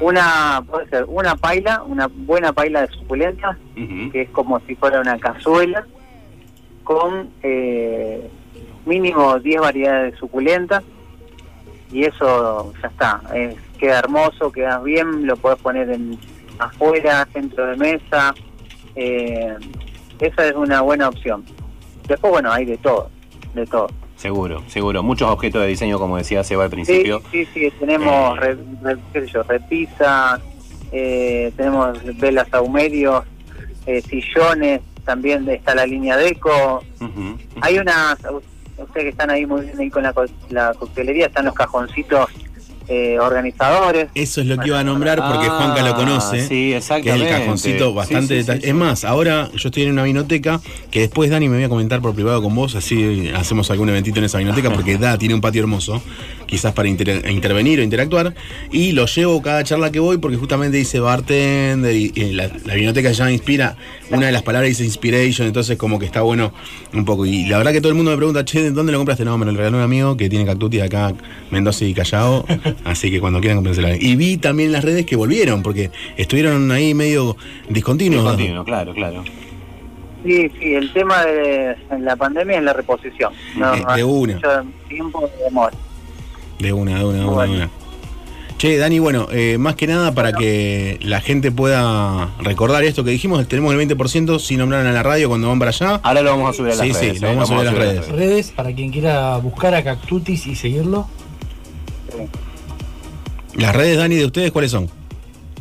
[0.00, 3.56] una, puede ser una paila, una buena paila de suculenta,
[4.12, 5.86] que es como si fuera una cazuela,
[6.84, 8.28] con eh,
[8.84, 10.82] mínimo 10 variedades de suculentas,
[11.92, 16.18] y eso ya está, es- queda hermoso, queda bien, lo podés poner en
[16.58, 18.34] afuera, centro de mesa,
[18.94, 19.54] eh,
[20.20, 21.44] esa es una buena opción.
[22.06, 23.10] Después, bueno, hay de todo,
[23.54, 23.88] de todo.
[24.16, 25.02] Seguro, seguro.
[25.02, 27.22] Muchos objetos de diseño, como decía Seba al principio.
[27.32, 28.40] sí, sí, tenemos, Eh.
[28.40, 30.40] re- re- qué sé yo, repisas,
[30.92, 33.24] eh, tenemos velas saumerios,
[33.86, 36.84] eh, sillones, también está la línea deco.
[37.00, 37.38] Ujú.
[37.62, 38.18] Hay unas,
[38.76, 42.26] ustedes que están ahí muy bien ahí con la, co- la coctelería, están los cajoncitos
[42.90, 44.08] eh, organizadores.
[44.14, 46.42] Eso es lo que iba a nombrar porque Ah, Juanca lo conoce.
[46.42, 47.30] sí, Que es exactamente.
[47.30, 48.68] el cajoncito bastante sí, sí, detall- sí.
[48.68, 52.00] Es más, ahora yo estoy en una vinoteca que después Dani me voy a comentar
[52.02, 55.40] por privado con vos, así hacemos algún eventito en esa vinoteca porque da, tiene un
[55.40, 56.02] patio hermoso,
[56.46, 58.34] quizás para inter- intervenir o interactuar.
[58.72, 62.74] Y lo llevo cada charla que voy porque justamente dice bartender y, y la, la
[62.74, 63.76] vinoteca ya inspira.
[64.10, 66.52] Una de las palabras dice inspiration, entonces como que está bueno
[66.92, 67.24] un poco.
[67.24, 69.24] Y la verdad que todo el mundo me pregunta, che, ¿dónde lo compraste?
[69.24, 71.12] No, me lo regaló un amigo que tiene Cactuti acá,
[71.52, 72.44] Mendoza y Callao.
[72.84, 73.96] Así que cuando quieran comprérsela.
[73.96, 77.36] Y vi también en las redes que volvieron, porque estuvieron ahí medio
[77.68, 78.24] discontinuos.
[78.36, 79.24] Discontinuo, claro, claro.
[80.24, 83.32] Sí, sí, el tema de la pandemia es la reposición.
[83.56, 84.34] No, Eh, de una.
[84.34, 84.48] mucho
[84.88, 85.76] tiempo de demora.
[86.58, 87.52] De una, de una, de una, Bueno.
[87.52, 87.70] de una.
[88.58, 93.10] Che, Dani, bueno, eh, más que nada para que la gente pueda recordar esto que
[93.10, 95.98] dijimos, tenemos el 20% si nombraron a la radio cuando van para allá.
[96.02, 97.14] Ahora lo vamos a subir a las Sí, redes.
[97.16, 98.08] sí, lo eh, vamos a subir a las redes.
[98.10, 101.08] Redes para quien quiera buscar a Cactutis y seguirlo.
[103.60, 104.88] Las redes, Dani, de ustedes, ¿cuáles son?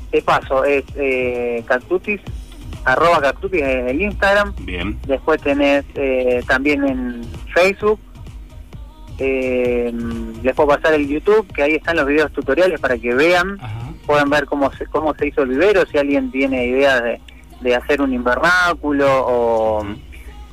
[0.10, 2.22] Te paso, es eh, Cactutis,
[2.86, 4.54] arroba Cactutis en el Instagram.
[4.62, 4.98] Bien.
[5.06, 7.22] Después tenés eh, también en
[7.54, 8.00] Facebook.
[9.18, 9.94] Eh,
[10.42, 13.60] les puedo pasar el YouTube, que ahí están los videos tutoriales para que vean,
[14.06, 17.20] puedan ver cómo se, cómo se hizo el vivero, si alguien tiene ideas de,
[17.60, 19.86] de hacer un invernáculo o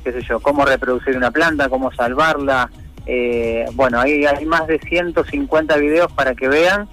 [0.03, 2.69] qué sé yo, cómo reproducir una planta, cómo salvarla.
[3.05, 6.89] Eh, bueno, ahí hay más de 150 videos para que vean,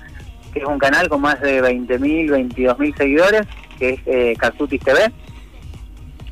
[0.54, 3.42] que es un canal con más de 20.000, 22.000 seguidores,
[3.78, 5.12] que es eh, Cactutis TV.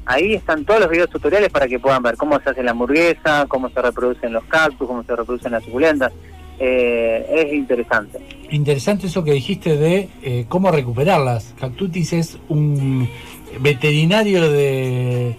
[0.07, 3.47] Ahí están todos los videos tutoriales para que puedan ver cómo se hace la hamburguesa,
[3.49, 6.13] cómo se reproducen los cactus, cómo se reproducen las suculentas.
[6.59, 8.19] Eh, es interesante.
[8.51, 11.55] Interesante eso que dijiste de eh, cómo recuperarlas.
[11.59, 13.09] Cactutis es un
[13.61, 15.37] veterinario de,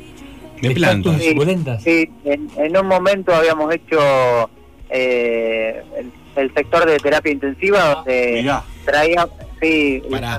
[0.61, 1.11] De plantas.
[1.13, 1.83] cactus y suculentas.
[1.83, 4.49] Sí, en, en un momento habíamos hecho
[4.89, 5.83] eh,
[6.35, 8.49] el, sector de terapia intensiva donde
[8.85, 9.27] traía,
[9.63, 10.37] sí, Pará,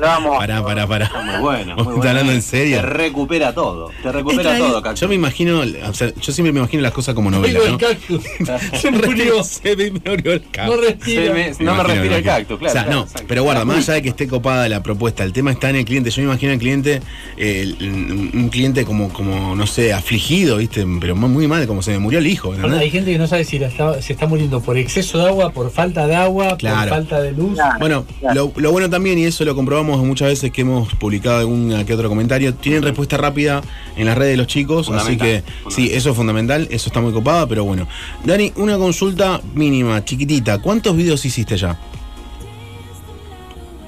[0.63, 1.11] pará, pará.
[1.25, 1.77] Muy bueno.
[1.77, 2.09] ¿Vos muy estás bueno.
[2.11, 2.77] hablando en serio?
[2.77, 3.91] Te recupera todo.
[4.03, 4.95] Te recupera Esta todo.
[4.95, 7.79] Yo me imagino, o sea, yo siempre me imagino las cosas como novela, ¿no?
[7.79, 8.23] cactus.
[8.81, 9.43] Se murió.
[9.45, 10.77] Se me murió el cactus.
[10.77, 13.25] No me- no me respira el cactus, claro, O sea, claro, no, exacto.
[13.29, 15.85] pero guarda, más allá de que esté copada la propuesta, el tema está en el
[15.85, 16.11] cliente.
[16.11, 17.01] Yo me imagino al cliente,
[17.37, 20.85] eh, un cliente como, como, no sé, afligido, ¿viste?
[21.01, 23.59] Pero muy mal, como se me murió el hijo, hay gente que no sabe si
[23.59, 26.91] la está- se está muriendo por exceso de agua, por falta de agua, Claro.
[26.91, 27.59] por falta de luz.
[27.79, 31.85] Bueno, lo, lo bueno también, y eso lo comprobamos muchas veces que hemos publicado algún
[31.85, 33.63] que otro comentario, tienen respuesta rápida
[33.97, 37.01] en las redes de los chicos, así que Fundamental, sí, eso es fundamental, eso está
[37.01, 37.87] muy copado, pero bueno.
[38.25, 41.79] Dani, una consulta mínima, chiquitita, ¿cuántos videos hiciste ya?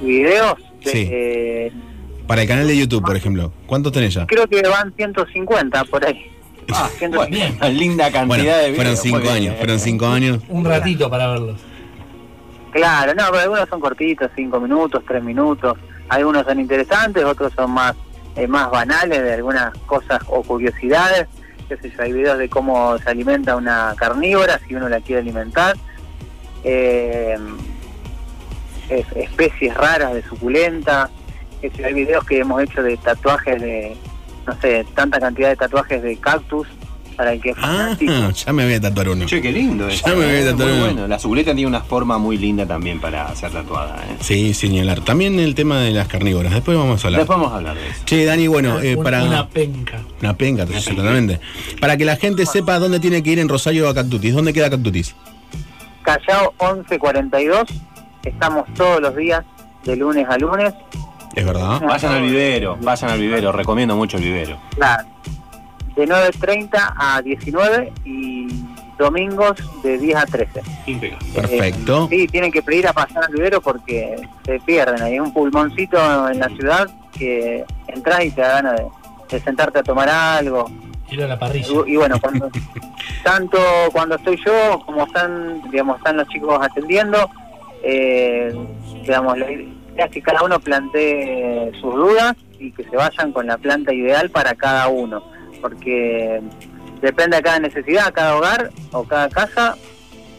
[0.02, 0.54] videos.
[0.84, 1.08] de- Sí.
[1.10, 1.72] eh,
[2.26, 4.26] Para el canal de YouTube, por ejemplo, ¿cuántos tenés ya?
[4.26, 6.26] creo que van 150 por ahí.
[6.72, 7.56] Ah, 150.
[7.58, 8.74] Una linda cantidad Bueno, de videos.
[8.76, 9.56] fueron cinco años, eh.
[9.58, 10.40] fueron cinco años.
[10.48, 11.60] Un ratito para verlos.
[12.76, 15.78] Claro, no, pero algunos son cortitos, 5 minutos, 3 minutos.
[16.10, 17.94] Algunos son interesantes, otros son más
[18.36, 21.26] eh, más banales de algunas cosas o curiosidades.
[21.70, 25.22] Qué sé yo, hay videos de cómo se alimenta una carnívora si uno la quiere
[25.22, 25.74] alimentar.
[26.64, 27.38] Eh,
[28.90, 31.08] es- especies raras de suculenta.
[31.62, 33.96] Yo, hay videos que hemos hecho de tatuajes de,
[34.46, 36.68] no sé, tanta cantidad de tatuajes de cactus
[37.16, 38.12] para el que es fanático.
[38.14, 39.26] Ah, ya me voy a tatuar uno.
[39.26, 39.88] Che, qué lindo.
[39.88, 40.84] Ya me voy a tatuar Muy uno.
[40.86, 41.08] bueno.
[41.08, 43.96] La suculenta tiene una forma muy linda también para ser tatuada.
[44.04, 44.16] ¿eh?
[44.20, 45.00] Sí, señalar.
[45.00, 46.52] También el tema de las carnívoras.
[46.52, 47.20] Después vamos a hablar.
[47.22, 48.00] Después vamos a hablar de eso.
[48.04, 49.24] Che, Dani, bueno, eh, Una- para.
[49.24, 50.00] Una penca.
[50.20, 51.40] Una penca, sí, totalmente.
[51.80, 54.34] Para que la gente sepa dónde tiene que ir en Rosario a Cactutis.
[54.34, 55.14] ¿Dónde queda Cactutis?
[56.02, 57.64] Callao 1142.
[58.24, 59.44] Estamos todos los días,
[59.84, 60.72] de lunes a lunes.
[61.34, 61.80] Es verdad.
[61.82, 63.52] Vayan al vivero, vayan al vivero.
[63.52, 64.58] Recomiendo mucho el vivero.
[64.74, 65.06] Claro.
[65.96, 68.48] De 9.30 a 19 y
[68.98, 70.62] domingos de 10 a 13.
[70.86, 71.32] Impecable.
[71.34, 72.08] Perfecto.
[72.10, 75.02] Eh, sí, tienen que pedir a pasar al vivero porque se pierden.
[75.02, 78.86] Hay un pulmoncito en la ciudad que entras y te da ganas de,
[79.30, 80.70] de sentarte a tomar algo.
[81.10, 81.68] Ir a la parrilla.
[81.86, 82.50] Y, y bueno, cuando,
[83.24, 83.58] tanto
[83.92, 87.30] cuando estoy yo como están, digamos, están los chicos atendiendo,
[87.82, 88.54] eh,
[89.02, 93.46] digamos, la idea es que cada uno plantee sus dudas y que se vayan con
[93.46, 95.22] la planta ideal para cada uno,
[95.60, 96.40] porque
[97.00, 99.76] depende de cada necesidad, cada hogar o cada casa,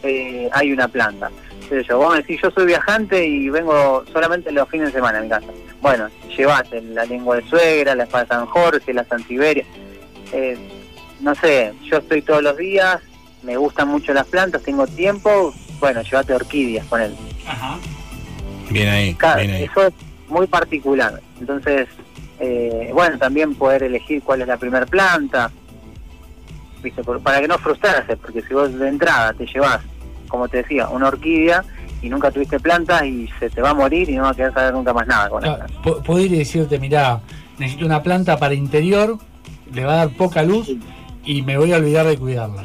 [0.02, 1.30] eh, hay una planta.
[1.68, 5.18] Sé Yo, vos me decís, yo soy viajante y vengo solamente los fines de semana
[5.18, 5.46] a mi casa.
[5.82, 9.64] Bueno, llevate la lengua de suegra, la espada de San Jorge, la Santiberia.
[10.32, 10.56] Eh,
[11.20, 12.98] no sé, yo estoy todos los días,
[13.42, 17.14] me gustan mucho las plantas, tengo tiempo, bueno, llévate orquídeas con él.
[18.70, 19.64] Bien ahí, Cada- bien ahí.
[19.64, 19.94] eso es
[20.28, 21.20] muy particular.
[21.40, 21.88] Entonces,
[22.40, 25.50] eh, bueno, también poder elegir cuál es la primer planta,
[26.82, 27.02] ¿viste?
[27.02, 29.80] Por- para que no frustrarse, porque si vos de entrada te llevas,
[30.28, 31.64] como te decía, una orquídea
[32.02, 34.52] y nunca tuviste plantas y se te va a morir y no va a querer
[34.52, 37.20] saber nunca más nada con la Claro, po- Puedo ir y decirte, mirá,
[37.58, 39.18] necesito una planta para interior,
[39.72, 40.70] le va a dar poca luz
[41.24, 42.64] y me voy a olvidar de cuidarla.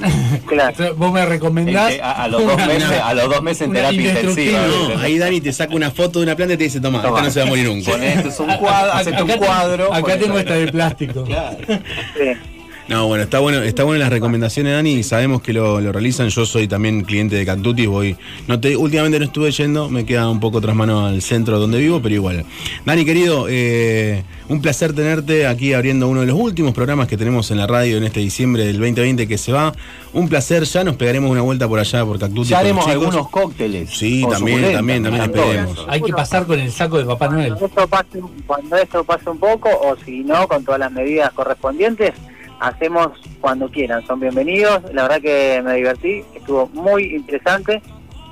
[0.46, 0.70] Claro.
[0.70, 1.90] Entonces, vos me recomendás.
[1.92, 4.60] Este, a, a los dos una- meses, a los dos meses en terapia intensiva.
[4.66, 7.10] No, ahí Dani te saca una foto de una planta y te dice, toma, esta
[7.22, 7.90] no se va a morir nunca.
[7.92, 9.94] Con esto es un cuadro, un Acá te- cuadro.
[9.94, 11.24] Acá tengo esta de plástico.
[12.16, 12.59] Sí.
[12.90, 16.28] No, bueno, está bueno, está bueno las recomendaciones, Dani, y sabemos que lo, lo realizan.
[16.28, 18.16] Yo soy también cliente de Cactutis, voy.
[18.48, 21.78] No te, últimamente no estuve yendo, me queda un poco tras mano al centro donde
[21.78, 22.44] vivo, pero igual.
[22.84, 27.52] Dani, querido, eh, un placer tenerte aquí abriendo uno de los últimos programas que tenemos
[27.52, 29.72] en la radio en este diciembre del 2020 que se va.
[30.12, 32.48] Un placer, ya nos pegaremos una vuelta por allá por Cactutis.
[32.48, 33.88] Ya haremos algunos cócteles.
[33.90, 35.74] Sí, también, también, también esperemos.
[35.74, 35.86] eso.
[35.88, 37.54] Hay que pasar con el saco de Papá Noel.
[37.54, 41.30] Cuando esto pase, cuando esto pase un poco, o si no, con todas las medidas
[41.34, 42.14] correspondientes,
[42.60, 43.08] hacemos
[43.40, 44.06] cuando quieran.
[44.06, 44.82] Son bienvenidos.
[44.92, 47.82] La verdad que me divertí, estuvo muy interesante.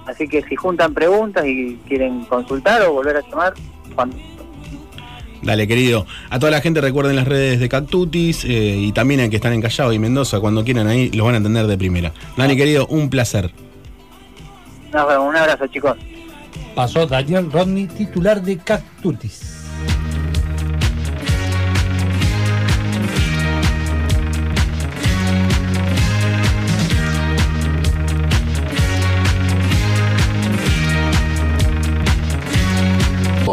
[0.07, 3.55] Así que si juntan preguntas y quieren consultar o volver a llamar,
[3.95, 4.17] cuando
[5.43, 6.07] Dale, querido.
[6.31, 9.53] A toda la gente recuerden las redes de Cactutis eh, y también a que están
[9.53, 12.13] en Callao y Mendoza, cuando quieran ahí, los van a entender de primera.
[12.37, 13.53] Dani, querido, un placer.
[14.93, 15.29] nos vemos.
[15.29, 15.97] Un abrazo, chicos.
[16.75, 19.58] Pasó Daniel Rodney, titular de Cactutis.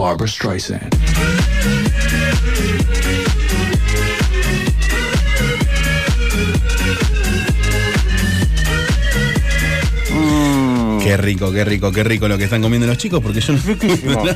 [0.00, 0.96] Barbara Streisand.
[11.02, 13.60] Qué rico, qué rico, qué rico lo que están comiendo los chicos, porque yo no,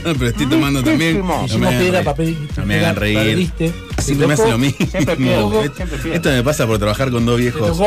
[0.02, 1.18] pero estoy tomando también.
[1.20, 2.04] No me hagan piedra, reír.
[2.04, 3.50] papel No me hagan reír.
[3.98, 4.86] Siempre me hace lo mismo.
[4.86, 6.14] Siempre pierdo, siempre pierdo.
[6.14, 7.86] Esto me pasa por trabajar con dos viejos tocó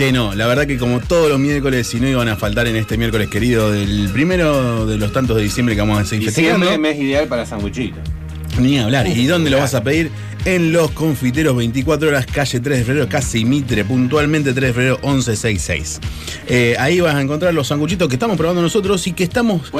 [0.00, 2.74] Che, no, la verdad que como todos los miércoles, si no iban a faltar en
[2.74, 6.54] este miércoles querido, del primero de los tantos de diciembre que vamos a seguir Diciembre,
[6.54, 8.00] festejando, mes ideal para sanguichitos.
[8.58, 9.06] ni hablar.
[9.06, 10.10] ¿Y dónde lo vas a pedir?
[10.44, 14.98] En Los Confiteros, 24 horas, calle 3 de febrero, casi Mitre, puntualmente 3 de febrero,
[15.02, 16.00] 1166.
[16.48, 19.70] Eh, ahí vas a encontrar los sanguchitos que estamos probando nosotros y que estamos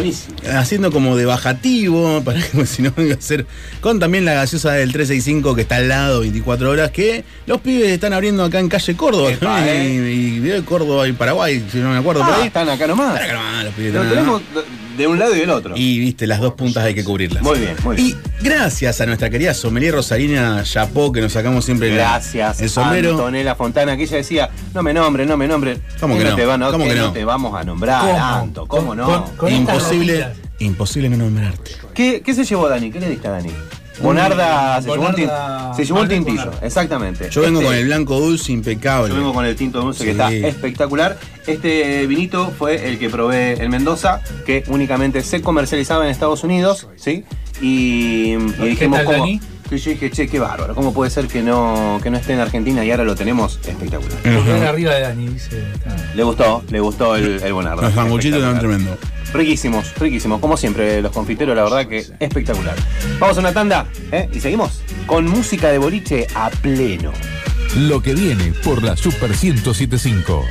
[0.53, 3.47] haciendo como de bajativo, para que si no iba a ser,
[3.81, 7.89] con también la gaseosa del 365 que está al lado, 24 horas, que los pibes
[7.91, 10.59] están abriendo acá en calle Córdoba, Epa, y, eh.
[10.59, 12.47] y Córdoba y Paraguay, si no me acuerdo por Ah, ahí.
[12.49, 13.15] están acá nomás.
[13.21, 14.21] Están acá nomás, los pibes Lo están acá.
[14.21, 14.43] tenemos
[14.99, 15.75] de un lado y del otro.
[15.77, 17.43] Y viste, las dos puntas hay que cubrirlas.
[17.43, 18.09] Muy bien, muy bien.
[18.09, 22.71] Y gracias a nuestra querida sommelier Rosarina Chapó, que nos sacamos siempre la- Gracias, el
[22.71, 23.11] sombrero.
[23.11, 25.81] Antonella Fontana, que ella decía, no me nombre, no me nombre.
[26.01, 26.35] ¿Cómo que no?
[26.37, 27.13] te, van a- ¿Cómo que no?
[27.13, 28.25] te vamos a nombrar, ¿Cómo?
[28.25, 28.67] Anto?
[28.67, 29.07] ¿Cómo no?
[29.07, 30.27] con- con estas imposible,
[30.59, 31.73] imposible no nombrarte.
[31.95, 32.91] ¿Qué, qué se llevó Dani?
[32.91, 33.51] ¿Qué le diste a Dani?
[34.03, 36.67] Bonarda, se, llevó un tin- Bonarda- se llevó Malbec tintillo, Bonarda.
[36.67, 37.29] exactamente.
[37.31, 39.09] Yo vengo Este- con el blanco dulce impecable.
[39.11, 41.19] Yo vengo con el tinto dulce que está espectacular.
[41.47, 46.89] Este vinito fue el que probé en Mendoza, que únicamente se comercializaba en Estados Unidos,
[46.97, 47.25] ¿sí?
[47.61, 49.19] Y, y ¿Qué dijimos tal, cómo.
[49.19, 49.41] Dani?
[49.71, 52.41] Que yo dije, che, qué bárbaro, ¿cómo puede ser que no, que no esté en
[52.41, 54.19] Argentina y ahora lo tenemos espectacular?
[54.21, 55.63] Porque arriba de Dani, dice.
[56.17, 57.83] Le gustó, le gustó el, el Bonarda.
[57.83, 58.99] Los sanguchitos eran tremendos.
[59.33, 60.41] Riquísimos, riquísimos.
[60.41, 62.75] Como siempre, los confiteros, la verdad que espectacular.
[63.21, 64.29] Vamos a una tanda, ¿eh?
[64.33, 67.13] Y seguimos con música de boliche a pleno.
[67.77, 70.47] Lo que viene por la Super 1075.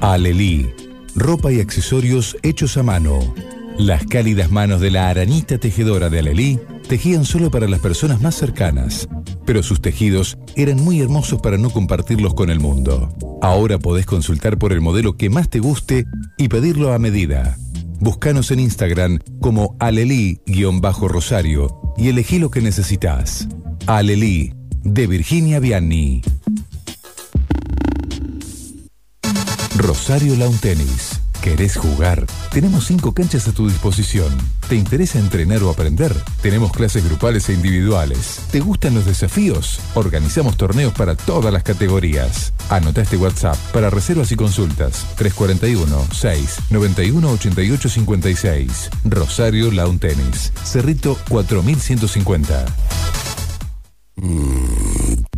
[0.00, 0.72] Alelí.
[1.14, 3.34] Ropa y accesorios hechos a mano.
[3.76, 8.34] Las cálidas manos de la arañita tejedora de Alelí tejían solo para las personas más
[8.34, 9.08] cercanas,
[9.44, 13.12] pero sus tejidos eran muy hermosos para no compartirlos con el mundo.
[13.42, 16.04] Ahora podés consultar por el modelo que más te guste
[16.38, 17.56] y pedirlo a medida.
[17.98, 23.48] Búscanos en Instagram como alelí-rosario y elegí lo que necesitas.
[23.86, 24.52] Alelí,
[24.84, 26.22] de Virginia Vianney.
[29.76, 31.20] Rosario Lawn Tennis.
[31.46, 32.26] ¿Querés jugar?
[32.50, 34.36] Tenemos cinco canchas a tu disposición.
[34.68, 36.12] ¿Te interesa entrenar o aprender?
[36.42, 38.40] Tenemos clases grupales e individuales.
[38.50, 39.78] ¿Te gustan los desafíos?
[39.94, 42.52] Organizamos torneos para todas las categorías.
[42.68, 45.06] Anota este WhatsApp para reservas y consultas.
[45.18, 48.90] 341 6 91 88 56.
[49.04, 50.52] Rosario Lawn Tennis.
[50.64, 52.66] Cerrito 4150.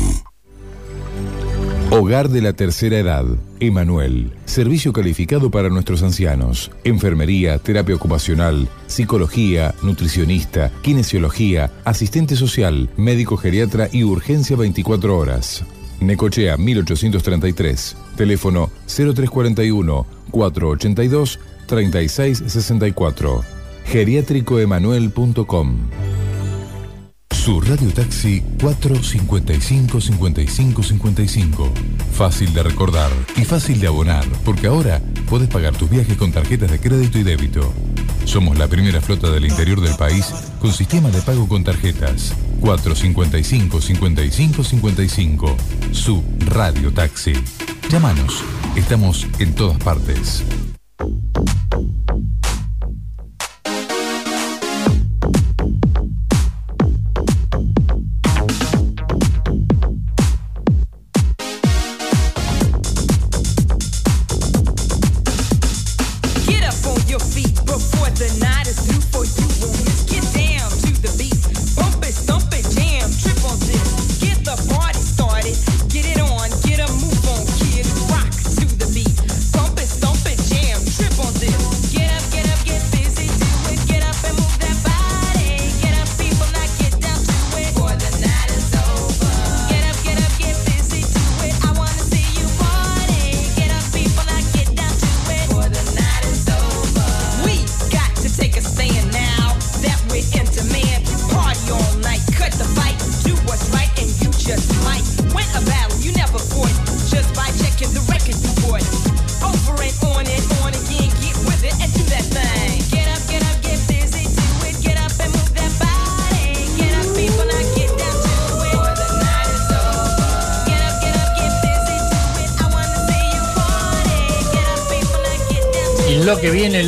[1.91, 3.25] Hogar de la Tercera Edad,
[3.59, 4.31] Emanuel.
[4.45, 6.69] Servicio calificado para nuestros ancianos.
[6.83, 15.63] Enfermería, terapia ocupacional, psicología, nutricionista, kinesiología, asistente social, médico geriatra y urgencia 24 horas.
[15.99, 17.95] Necochea 1833.
[18.15, 23.43] Teléfono 0341 482 3664.
[23.91, 25.77] Geriátricoemanuel.com.
[27.49, 31.73] Su Radio Taxi 455 55 55.
[32.13, 36.69] Fácil de recordar y fácil de abonar, porque ahora podés pagar tus viajes con tarjetas
[36.69, 37.73] de crédito y débito.
[38.25, 40.27] Somos la primera flota del interior del país
[40.61, 42.35] con sistema de pago con tarjetas.
[42.59, 45.57] 455 55 55.
[45.91, 47.33] Su Radio Taxi.
[47.89, 48.43] Llámanos.
[48.75, 50.43] Estamos en todas partes.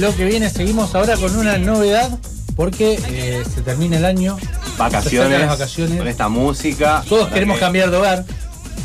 [0.02, 2.10] Lo que viene, seguimos ahora con una novedad
[2.56, 4.38] porque eh, se termina el año.
[4.78, 5.98] Vacaciones, las vacaciones.
[6.00, 7.04] con esta música.
[7.08, 8.26] Todos queremos que- cambiar de hogar,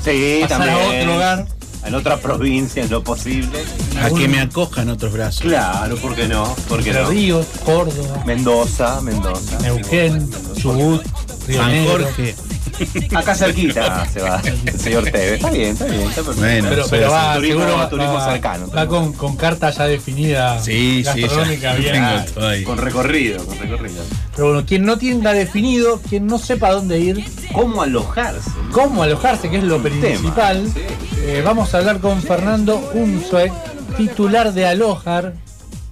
[0.05, 0.77] Sí, pasar también.
[0.77, 1.47] a otro hogar.
[1.85, 3.65] en otra provincia en lo posible.
[4.03, 5.43] A que me acojan otros brazos.
[5.43, 6.55] Claro, ¿por qué no?
[6.69, 7.09] ¿Por qué no?
[7.09, 9.59] Ríos, Córdoba, Mendoza, Mendoza.
[9.61, 11.03] Neuquén, Chubut,
[11.47, 11.93] Río San Negro.
[12.05, 12.35] Jorge.
[13.15, 15.33] Acá cerquita se va el señor Tevez.
[15.35, 16.41] Está bien, está bien, está perfecto.
[16.41, 18.69] Bueno, Pero, va, turismo- seguro va, turismo cercano.
[18.71, 21.93] va con, con carta ya definida Sí, sí, gastronómica ya bien.
[21.95, 22.63] tengo todo ahí.
[22.65, 24.03] Con recorrido, con recorrido.
[24.35, 28.51] Pero bueno, quien no tenga definido, quien no sepa dónde ir, ¿Cómo alojarse?
[28.73, 30.81] cómo alojarse, que es lo tema, principal, sí.
[31.21, 33.53] eh, vamos a hablar con Fernando Unzuek,
[33.97, 35.35] titular de Alojar,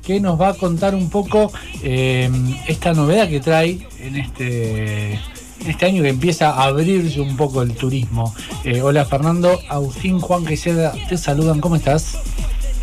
[0.04, 1.50] que nos va a contar un poco
[1.82, 2.30] eh,
[2.68, 5.18] esta novedad que trae en este,
[5.66, 8.34] este año que empieza a abrirse un poco el turismo.
[8.64, 12.18] Eh, hola Fernando, Agustín, Juan Queseda, te saludan, ¿cómo estás?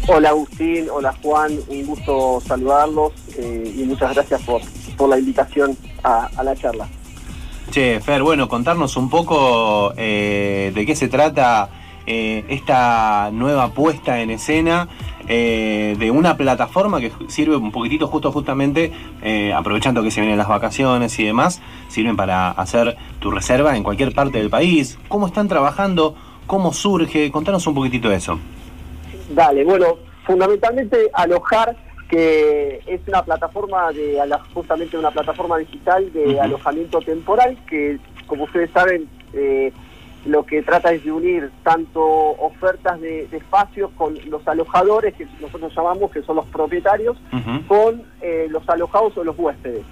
[0.07, 4.61] Hola Agustín, hola Juan, un gusto saludarlos eh, y muchas gracias por,
[4.97, 6.88] por la invitación a, a la charla.
[7.72, 11.69] Che, Fer, bueno, contarnos un poco eh, de qué se trata
[12.05, 14.89] eh, esta nueva puesta en escena
[15.28, 18.91] eh, de una plataforma que sirve un poquitito justo justamente,
[19.22, 23.84] eh, aprovechando que se vienen las vacaciones y demás, sirven para hacer tu reserva en
[23.84, 24.97] cualquier parte del país.
[25.07, 26.15] ¿Cómo están trabajando?
[26.47, 27.32] ¿Cómo surge?
[27.32, 28.39] Contanos un poquitito de eso.
[29.30, 31.76] Dale, bueno, fundamentalmente Alojar,
[32.09, 34.19] que es una plataforma de
[34.53, 37.97] justamente una plataforma digital de alojamiento temporal que,
[38.28, 39.72] como ustedes saben, eh,
[40.26, 45.28] lo que trata es de unir tanto ofertas de, de espacios con los alojadores, que
[45.39, 47.17] nosotros llamamos que son los propietarios,
[47.67, 49.84] con eh, los alojados o los huéspedes.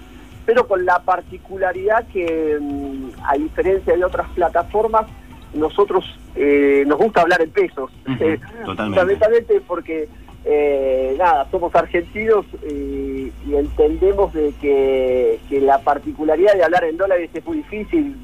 [0.46, 5.06] Pero con la particularidad que, mm, a diferencia de otras plataformas,
[5.52, 6.04] nosotros
[6.36, 7.90] eh, nos gusta hablar en pesos.
[8.20, 9.00] Eh, totalmente.
[9.00, 10.08] Fundamentalmente porque,
[10.44, 16.96] eh, nada, somos argentinos y, y entendemos de que, que la particularidad de hablar en
[16.96, 18.16] dólares es muy difícil.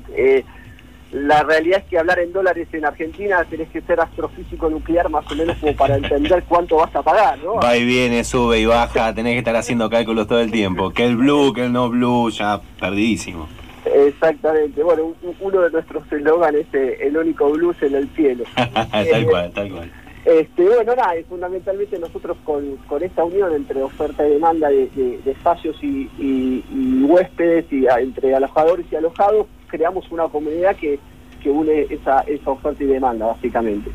[1.13, 5.09] Eh, la realidad es que hablar en dólares en Argentina tenés que ser astrofísico nuclear
[5.09, 7.55] más o menos como para entender cuánto vas a pagar, ¿no?
[7.57, 10.91] Va y viene, sube y baja, tenés que estar haciendo cálculos todo el tiempo.
[10.91, 13.49] Que el blue, que el no blue, ya perdidísimo.
[13.85, 14.83] Exactamente.
[14.83, 18.45] Bueno, un- uno de nuestros eslóganes es eh, el único blues en el cielo.
[18.55, 19.93] tal cual, tal cual.
[20.27, 22.65] Este, bueno, nada, y fundamentalmente nosotros con,
[23.01, 26.65] esta unión entre oferta y demanda de, espacios y,
[27.09, 30.99] huéspedes, y entre alojadores y alojados, creamos una comunidad que,
[31.45, 33.89] une esa, esa oferta y demanda, básicamente.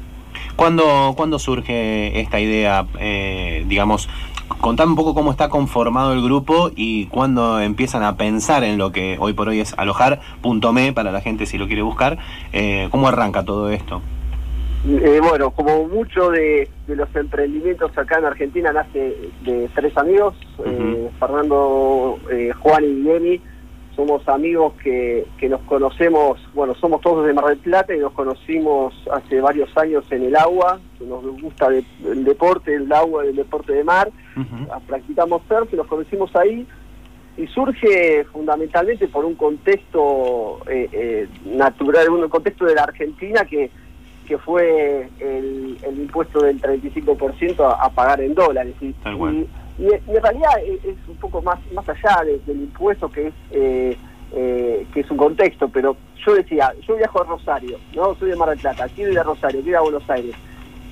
[0.56, 2.88] ¿Cuándo, cuándo surge esta idea?
[2.98, 4.08] Eh, digamos,
[4.62, 8.94] contame un poco cómo está conformado el grupo y cuándo empiezan a pensar en lo
[8.94, 12.20] que hoy por hoy es alojar.me para la gente si lo quiere buscar.
[12.54, 14.02] Eh, ¿Cómo arranca todo esto?
[14.88, 20.34] Eh, bueno, como mucho de, de los emprendimientos acá en Argentina nace de tres amigos,
[20.66, 23.44] eh, Fernando, eh, Juan y Guillermo,
[23.96, 28.14] somos amigos que, que nos conocemos, bueno, somos todos de Mar del Plata y nos
[28.14, 33.36] conocimos hace varios años en el agua, nos gusta de- el deporte, el agua, el
[33.36, 34.10] deporte de mar,
[34.72, 36.66] Ah, practicamos surf y nos conocimos ahí.
[37.38, 43.70] Y surge fundamentalmente por un contexto eh, eh, natural, un contexto de la Argentina que,
[44.32, 48.74] que fue el, el impuesto del 35% a, a pagar en dólares.
[48.80, 48.96] Y,
[49.78, 53.98] en realidad es, es un poco más, más allá de- del impuesto que es, eh,
[54.34, 58.38] eh, que es un contexto, pero yo decía, yo viajo a Rosario, no soy de
[58.38, 60.36] Mar del Plata, quiero ir a Rosario, quiero ir a Buenos Aires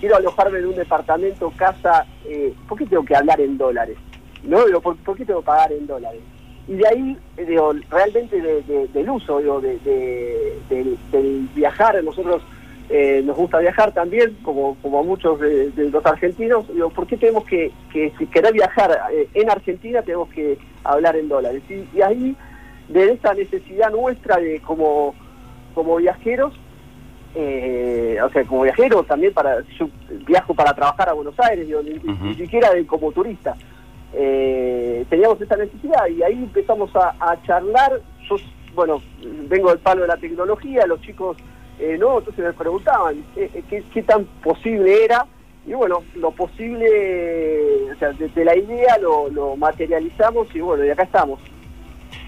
[0.02, 3.98] quiero alojarme en un departamento, casa, eh, ¿por qué tengo que hablar en dólares?
[4.44, 4.66] ¿No?
[4.66, 6.22] Digo, ¿por, por qué tengo que pagar en dólares?
[6.70, 11.50] Y de ahí, eh, digo, realmente de- de- del uso, digo, de, de- del, del
[11.54, 12.42] viajar, nosotros
[12.90, 17.06] eh, nos gusta viajar también, como, como a muchos de, de los argentinos, digo, ¿por
[17.06, 21.62] qué tenemos que, que si querer viajar eh, en Argentina, tenemos que hablar en dólares?
[21.70, 22.36] Y, y ahí,
[22.88, 25.14] de esa necesidad nuestra de como,
[25.76, 26.60] como viajeros,
[27.36, 29.88] eh, o sea, como viajero también para yo
[30.26, 33.56] viajo para trabajar a Buenos Aires, digo, ni, ni siquiera de, como turista.
[34.12, 38.02] Eh, teníamos esa necesidad y ahí empezamos a, a charlar.
[38.28, 38.38] Yo,
[38.74, 39.00] bueno,
[39.48, 41.38] vengo del palo de la tecnología, los chicos
[41.80, 45.26] eh, no, entonces me preguntaban eh, eh, qué, qué tan posible era.
[45.66, 50.90] Y bueno, lo posible, o sea, desde la idea lo, lo materializamos y bueno, y
[50.90, 51.40] acá estamos.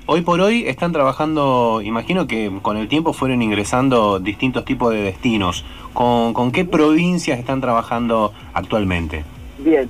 [0.06, 5.02] Hoy por hoy están trabajando, imagino que con el tiempo fueron ingresando distintos tipos de
[5.02, 5.66] destinos.
[5.94, 9.24] ¿Con, con qué provincias están trabajando actualmente?
[9.60, 9.90] Bien.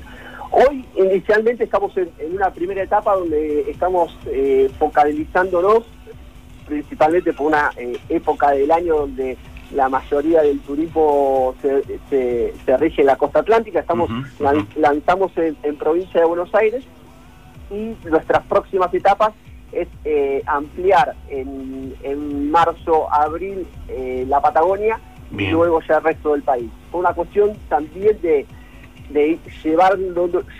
[0.51, 5.83] Hoy inicialmente estamos en, en una primera etapa donde estamos eh, focalizándonos
[6.67, 9.37] principalmente por una eh, época del año donde
[9.73, 13.79] la mayoría del turismo se, se- se rige en la costa atlántica.
[13.79, 14.09] Estamos
[14.39, 16.83] lan- lanzamos en, en provincia de Buenos Aires
[17.69, 19.31] y nuestras próximas etapas
[19.71, 24.99] es eh, ampliar en, en marzo, abril eh, la Patagonia
[25.31, 26.69] y luego ya el resto del país.
[26.91, 28.45] por una cuestión también de,
[29.11, 29.97] de llevar,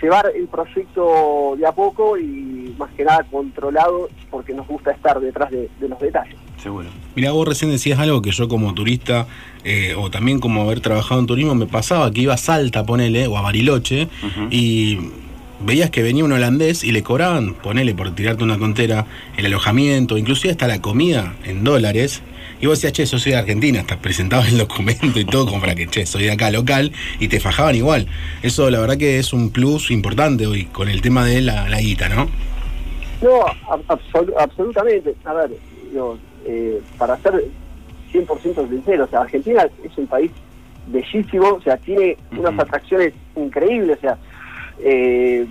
[0.00, 5.20] llevar el proyecto de a poco y más que nada controlado porque nos gusta estar
[5.20, 6.36] detrás de, de los detalles.
[6.62, 6.88] Seguro.
[7.16, 9.26] Mira, vos recién decías algo que yo como turista
[9.64, 13.26] eh, o también como haber trabajado en turismo me pasaba que iba a Salta, ponele,
[13.26, 14.08] o a Bariloche
[14.50, 14.98] y
[15.64, 19.06] veías que venía un holandés y le cobraban, ponele por tirarte una tontera,
[19.36, 22.22] el alojamiento, inclusive hasta la comida en dólares.
[22.60, 25.60] Y vos decías, che, yo soy de Argentina, hasta presentabas el documento y todo como
[25.60, 28.06] para que, che, soy de acá local, y te fajaban igual.
[28.44, 31.80] Eso la verdad que es un plus importante hoy con el tema de la, la
[31.80, 32.28] guita, ¿no?
[33.20, 35.16] No, ab- absolu- absolutamente.
[35.24, 35.50] A ver,
[35.90, 37.44] digo, eh, para ser
[38.12, 40.30] 100% sincero, o sea, Argentina es un país
[40.86, 44.18] bellísimo, o sea, tiene unas atracciones increíbles, o sea,
[44.84, 45.46] eh,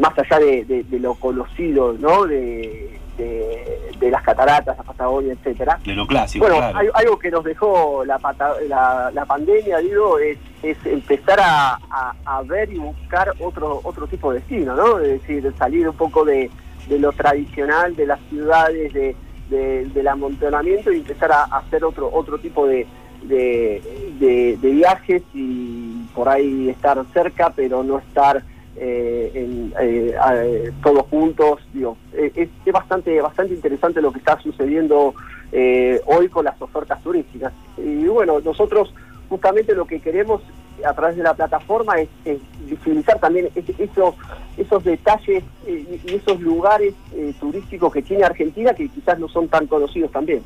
[0.00, 2.24] más allá de, de- de lo conocido, ¿no?
[2.26, 5.78] De, de- de las cataratas, la Patagonia, etcétera.
[5.84, 6.78] De lo clásico, Bueno, claro.
[6.78, 11.78] hay- algo que nos dejó la, pata- la, la pandemia, digo, es, es empezar a,
[11.90, 15.00] a- a ver y buscar otro otro tipo de destino, ¿no?
[15.00, 16.48] Es decir, salir un poco de,
[16.88, 19.16] de lo tradicional, de las ciudades, de,
[19.48, 22.86] de- del amontonamiento y empezar a, hacer otro otro tipo de,
[23.22, 28.42] de, viajes y por ahí estar cerca, pero no estar
[28.76, 31.60] eh, en, eh, todos juntos.
[31.72, 35.14] Digo, eh, es, es bastante bastante interesante lo que está sucediendo
[35.52, 37.52] eh, hoy con las ofertas turísticas.
[37.76, 38.92] Y bueno, nosotros
[39.28, 40.40] justamente lo que queremos
[40.88, 44.14] a través de la plataforma es, es visibilizar también es- esos,
[44.56, 49.48] esos detalles eh, y esos lugares eh, turísticos que tiene Argentina que quizás no son
[49.48, 50.42] tan conocidos también.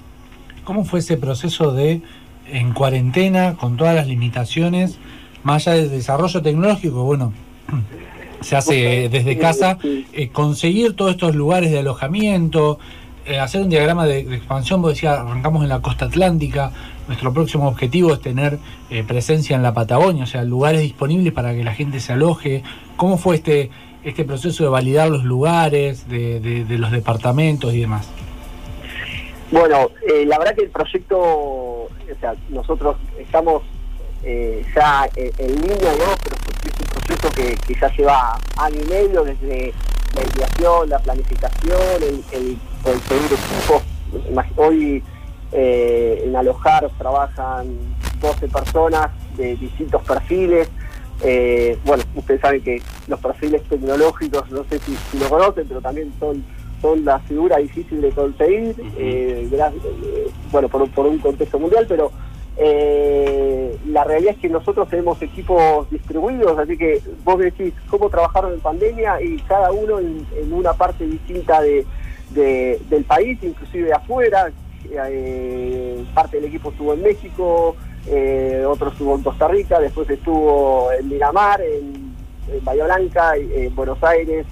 [0.65, 2.01] ¿Cómo fue ese proceso de,
[2.51, 4.99] en cuarentena, con todas las limitaciones,
[5.43, 7.33] más allá del desarrollo tecnológico, bueno,
[8.41, 12.79] se hace eh, desde casa, eh, conseguir todos estos lugares de alojamiento,
[13.27, 16.73] eh, hacer un diagrama de, de expansión, vos decías, arrancamos en la costa atlántica,
[17.13, 18.59] nuestro próximo objetivo es tener
[18.89, 22.63] eh, presencia en la Patagonia, o sea, lugares disponibles para que la gente se aloje.
[22.97, 23.71] ¿Cómo fue este,
[24.03, 28.09] este proceso de validar los lugares, de, los departamentos y demás?
[29.51, 33.63] Bueno, eh, la verdad que el proyecto, o sea, nosotros estamos
[34.25, 36.17] eh, ya en, en línea, ¿no?
[36.25, 39.75] Pero es un proceso que, ya lleva año y medio desde
[40.15, 43.83] la ideación, la planificación, el, el conseguir equipos.
[44.33, 45.03] Imag- Hoy
[45.53, 47.67] eh, en Alojar trabajan
[48.21, 50.69] 12 personas de distintos perfiles.
[51.25, 55.81] Eh, bueno, ustedes saben que los perfiles tecnológicos, no sé si, si lo conocen, pero
[55.81, 56.45] también son
[56.81, 61.87] son la figura difícil de conseguir, eh, eh, bueno, por, un- por un contexto mundial,
[61.89, 62.11] pero
[62.57, 68.53] eh, la realidad es que nosotros tenemos equipos distribuidos, así que vos decís cómo trabajaron
[68.55, 71.87] en pandemia y cada uno en, en una parte distinta de,
[72.31, 74.51] de- del país, inclusive afuera,
[74.93, 77.77] eh, parte del equipo estuvo en México,
[78.07, 82.15] eh, otro estuvo en Costa Rica, después estuvo en Miramar, en,
[82.53, 84.47] en Bahía Blanca, y- en Buenos Aires,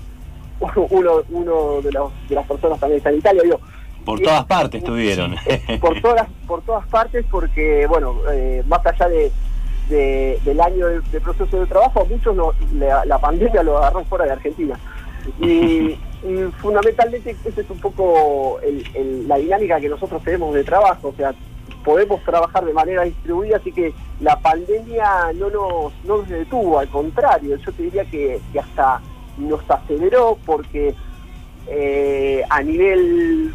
[0.91, 3.61] uno, uno de, los, de las personas también está en Italia, digo,
[4.05, 5.37] Por todas partes estuvieron.
[5.81, 9.31] por todas por todas partes porque bueno eh, más allá de,
[9.89, 14.05] de- del año de, de proceso de trabajo muchos no- la, la pandemia lo agarró
[14.05, 14.79] fuera de Argentina
[15.41, 20.65] y, y fundamentalmente esa es un poco el- el- la dinámica que nosotros tenemos de
[20.65, 21.35] trabajo o sea
[21.85, 26.89] podemos trabajar de manera distribuida así que la pandemia no nos no nos detuvo al
[26.89, 29.01] contrario yo te diría que, que hasta
[29.39, 30.95] nos aceleró porque
[31.69, 33.53] eh, a nivel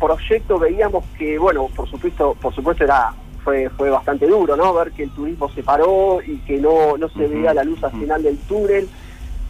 [0.00, 3.12] proyecto veíamos que, bueno, por supuesto, por supuesto era
[3.44, 4.72] fue fue bastante duro, ¿no?
[4.74, 7.92] Ver que el turismo se paró y que no, no se veía la luz al
[7.92, 8.88] final del túnel.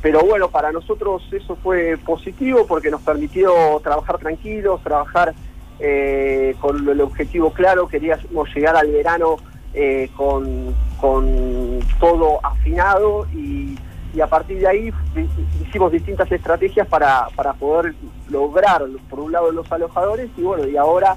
[0.01, 5.35] Pero bueno, para nosotros eso fue positivo porque nos permitió trabajar tranquilos, trabajar
[5.81, 7.89] eh, con el objetivo claro.
[7.89, 9.37] Queríamos llegar al verano
[9.75, 13.77] eh, con, con todo afinado y,
[14.15, 15.29] y a partir de ahí hi-
[15.67, 17.95] hicimos distintas estrategias para, para poder
[18.31, 21.17] lograr, por un lado, los alojadores y bueno, y ahora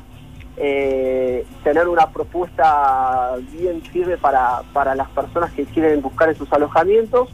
[0.57, 7.29] eh, tener una propuesta bien firme para, para las personas que quieren buscar esos alojamientos.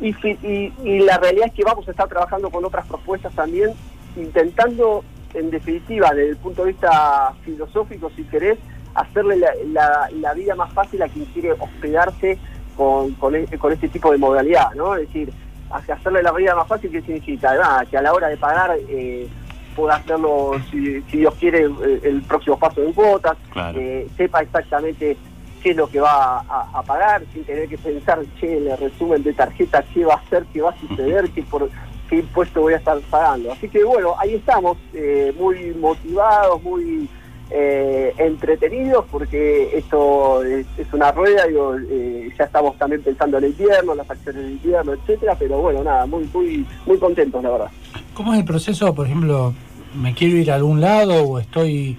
[0.00, 3.70] Y, y, y la realidad es que vamos a estar trabajando con otras propuestas también,
[4.16, 8.58] intentando, en definitiva, desde el punto de vista filosófico, si querés,
[8.94, 12.38] hacerle la, la- la vida más fácil a quien quiere hospedarse
[12.76, 14.94] con, con, e- con este tipo de modalidad, ¿no?
[14.96, 15.32] Es decir,
[15.70, 17.54] hacerle la vida más fácil, ¿qué significa?
[17.54, 19.28] Nada, que a la hora de pagar eh,
[19.76, 21.68] pueda hacerlo, si, si Dios quiere,
[22.02, 23.78] el próximo paso en cuotas, Claro.
[23.78, 25.16] eh, sepa exactamente
[25.62, 28.78] qué es lo que va a, a pagar, sin tener que pensar, che, en el
[28.78, 31.68] resumen de tarjeta, qué va a hacer, qué va a suceder, qué, por,
[32.08, 33.52] qué impuesto voy a estar pagando.
[33.52, 37.08] Así que bueno, ahí estamos, eh, muy motivados, muy
[37.50, 43.44] eh, entretenidos porque esto es, es una rueda, digo, eh, ya estamos también pensando en
[43.44, 47.50] el invierno, las acciones del invierno, etcétera, pero bueno, nada, muy, muy, muy contentos la
[47.50, 47.70] verdad.
[48.14, 49.54] ¿Cómo es el proceso, por ejemplo,
[49.94, 51.98] me quiero ir a algún lado o estoy...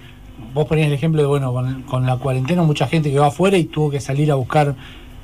[0.54, 3.56] Vos ponías el ejemplo de, bueno, con, con la cuarentena mucha gente que va afuera
[3.56, 4.74] y tuvo que salir a buscar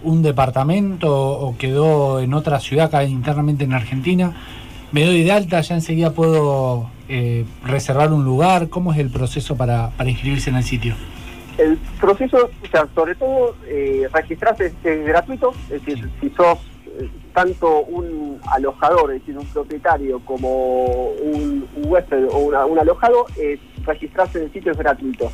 [0.03, 4.33] un departamento o quedó en otra ciudad acá internamente en Argentina.
[4.93, 8.69] Me doy de alta, ya enseguida puedo eh, reservar un lugar.
[8.71, 10.95] ¿Cómo es el proceso para, para inscribirse en el sitio?
[11.59, 16.59] El proceso, o sea, sobre todo, eh, registrarse es, es gratuito, es decir, si sos
[17.01, 22.79] eh, tanto un alojador, es decir, un propietario, como un, un huésped o una- un
[22.79, 23.59] alojado, eh,
[23.89, 25.31] registrarse en el sitio es gratuito.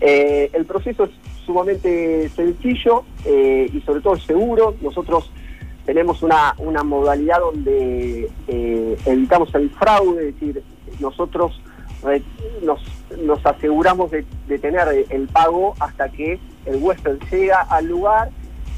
[0.00, 1.10] Eh, el proceso es
[1.44, 4.74] sumamente sencillo eh, y sobre todo seguro.
[4.80, 5.30] Nosotros
[5.84, 10.62] tenemos una, modalidad donde eh, evitamos el fraude, es decir,
[11.00, 11.60] nosotros
[12.62, 14.24] nos, aseguramos de,
[14.58, 18.30] tener el pago hasta que el huésped llega al lugar,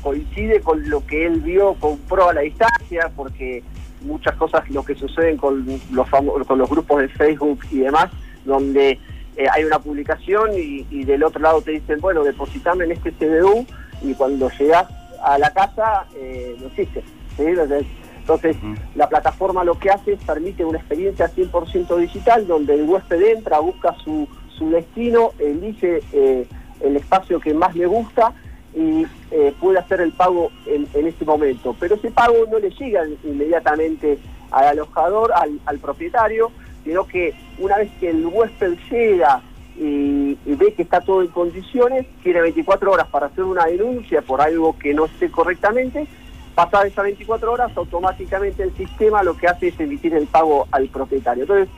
[0.02, 3.62] coincide con lo que él vio, compró a la distancia, porque
[4.02, 8.10] muchas cosas lo que suceden con los grupos de Facebook y demás,
[8.44, 8.98] donde
[9.36, 13.12] eh, hay una publicación y, y del otro lado te dicen, bueno, depositame en este
[13.12, 13.66] CBU
[14.02, 14.86] y cuando llegas
[15.22, 17.02] a la casa eh, no existe.
[17.36, 17.44] ¿sí?
[17.46, 17.86] Entonces,
[18.20, 18.56] entonces,
[18.94, 23.58] la plataforma lo que hace es permite una experiencia 100% digital donde el huésped entra,
[23.58, 26.46] busca su, su destino, elige eh,
[26.80, 28.32] el espacio que más le gusta
[28.72, 31.74] y eh, puede hacer el pago en, en ese momento.
[31.80, 34.18] Pero ese pago no le llega inmediatamente
[34.52, 36.52] al alojador, al, al propietario,
[36.84, 39.42] sino que una vez que el huésped llega
[39.76, 44.40] y, ve que está todo en condiciones, tiene 24 horas para hacer una denuncia por
[44.40, 46.06] algo que no esté correctamente,
[46.54, 50.88] pasadas esas 24 horas, automáticamente el sistema lo que hace es emitir el pago al
[50.88, 51.44] propietario.
[51.44, 51.68] Entonces,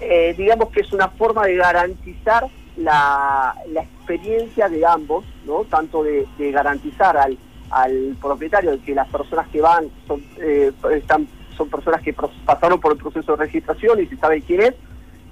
[0.00, 2.46] eh, digamos que es una forma de garantizar
[2.76, 5.64] la, la experiencia de ambos, ¿no?
[5.64, 7.38] tanto de, garantizar al,
[7.70, 11.26] al propietario que las personas que van son, eh, están,
[11.56, 14.74] son personas que pasaron por el proceso de registración y se sabe quién es,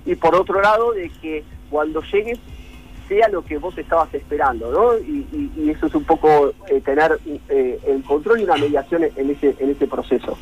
[0.06, 2.38] y por otro lado de que cuando llegues
[3.08, 4.98] sea lo que vos estabas esperando, ¿no?
[4.98, 7.18] Y, eso es un poco eh, tener
[7.48, 10.38] eh, el control y una mediación en ese, en ese proceso.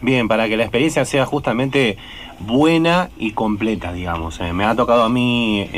[0.00, 1.96] Bien, para que la experiencia sea justamente
[2.40, 4.40] buena y completa, digamos.
[4.40, 5.68] Eh, me ha tocado a mí,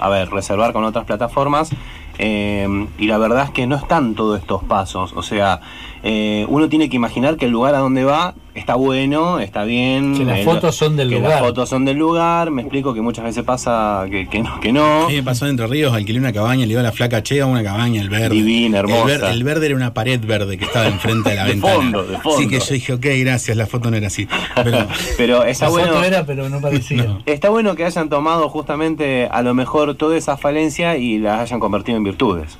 [0.00, 1.70] a ver, reservar con otras plataformas
[2.18, 5.12] y la verdad es que no están todos estos pasos.
[5.14, 5.60] O sea,
[6.02, 10.16] eh, uno tiene que imaginar que el lugar a donde va está bueno, está bien.
[10.16, 11.30] Que las eh, fotos son del que lugar.
[11.32, 12.50] Las fotos son del lugar.
[12.50, 14.58] Me explico que muchas veces pasa que, que no.
[14.60, 15.04] Que no.
[15.04, 17.22] A mí me pasó en Entre Ríos, alquilé una cabaña, le iba a la flaca
[17.22, 18.34] che a una cabaña, el verde.
[18.34, 19.02] Divina, hermosa.
[19.14, 21.74] El, ver- el verde era una pared verde que estaba enfrente de la De ventana.
[21.74, 22.38] fondo, de fondo.
[22.38, 24.26] Así que yo dije, ok, gracias, la foto no era así.
[24.56, 24.78] Pero,
[25.16, 25.92] Pero está La bueno.
[25.94, 27.18] foto era, pero no parecía.
[27.26, 31.60] Está bueno que hayan tomado justamente a lo mejor toda esa falencia y las hayan
[31.60, 32.58] convertido en virtudes.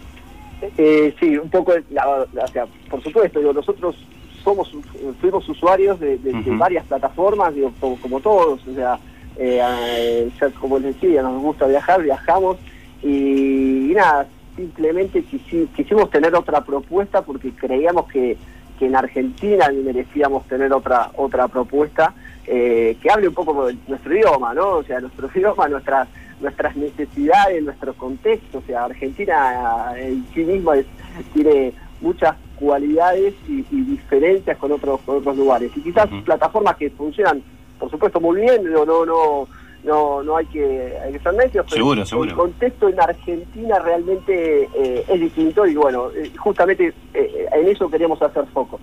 [0.77, 3.97] Eh, sí, un poco, la- la- o sea, por supuesto, digo, nosotros
[4.45, 4.73] somos
[5.21, 8.99] fuimos usuarios de, de- varias plataformas, digo, como, como todos, o sea,
[9.37, 12.57] eh, eh, ya como les decía, nos gusta viajar, viajamos
[13.03, 18.37] y, y nada, simplemente quisi- quisimos tener otra propuesta porque creíamos que,
[18.79, 22.15] que en Argentina merecíamos tener otra otra propuesta
[22.47, 24.77] eh, que hable un poco de nuestro idioma, ¿no?
[24.79, 26.09] O sea, nuestro idioma, nuestras
[26.41, 28.59] nuestras necesidades, nuestro contexto.
[28.59, 30.87] O sea, Argentina eh, en sí misma es-
[31.35, 35.71] tiene muchas cualidades y, y diferencias con otros con otros lugares.
[35.77, 37.43] Y quizás plataformas que funcionan,
[37.79, 39.49] por supuesto, muy bien, digo, no no
[39.85, 42.31] no no hay que, hay que ser necios, pero Seguro, seguro.
[42.31, 47.89] el contexto en Argentina realmente eh, es distinto y bueno, eh, justamente eh, en eso
[47.89, 48.81] queríamos hacer foco.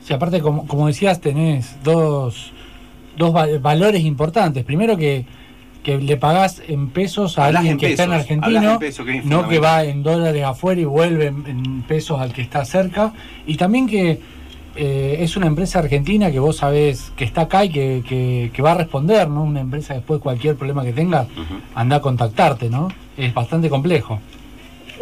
[0.00, 2.52] Sí, aparte, como, como decías, tenés dos,
[3.16, 4.64] dos va- valores importantes.
[4.64, 5.26] Primero que,
[5.82, 8.84] que le pagás en pesos a alguien en que está en pesos, argentino, en
[9.18, 13.12] es no que va en dólares afuera y vuelve en, pesos al que está cerca.
[13.46, 14.20] Y también que
[14.76, 18.62] eh, es una empresa argentina que vos sabés que está acá y que, que- que
[18.62, 19.42] va a responder, ¿no?
[19.42, 21.26] Una empresa después cualquier problema que tenga,
[21.74, 22.88] anda a contactarte, ¿no?
[23.16, 24.20] Es bastante complejo.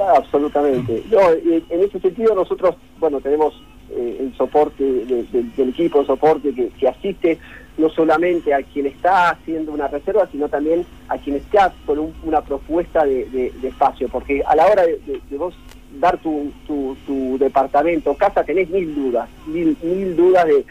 [0.00, 1.02] Ah, Absolutamente.
[1.10, 3.52] No, y en ese sentido nosotros, bueno, tenemos
[3.90, 7.38] eh, el soporte de- de- del equipo de soporte que, que asiste
[7.78, 12.14] no solamente a quien está haciendo una reserva, sino también a quien está con un-
[12.24, 15.54] una propuesta de, de- de espacio, porque a la hora de, de- de vos
[16.00, 20.64] dar tu, tu, tu departamento, casa, tenés mil dudas, mil, mil dudas de,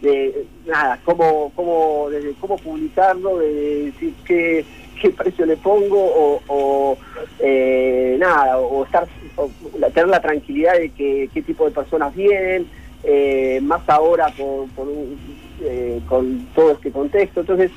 [0.00, 4.64] de nada, cómo, cómo, desde cómo publicarlo, de decir qué,
[5.00, 6.98] qué precio le pongo o, o,
[7.40, 9.06] eh, nada, o estar
[9.36, 9.50] o
[9.90, 12.66] tener la tranquilidad de que qué tipo de personas vienen,
[13.04, 17.40] eh, más ahora con, con, un- eh, con todo este contexto.
[17.40, 17.70] Entonces,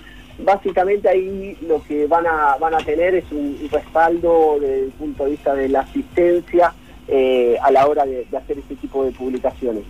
[0.43, 5.25] básicamente ahí lo que van a, van a tener es un respaldo desde el punto
[5.25, 6.73] de vista de la asistencia
[7.07, 9.83] eh, a la hora de, de hacer este tipo de publicaciones.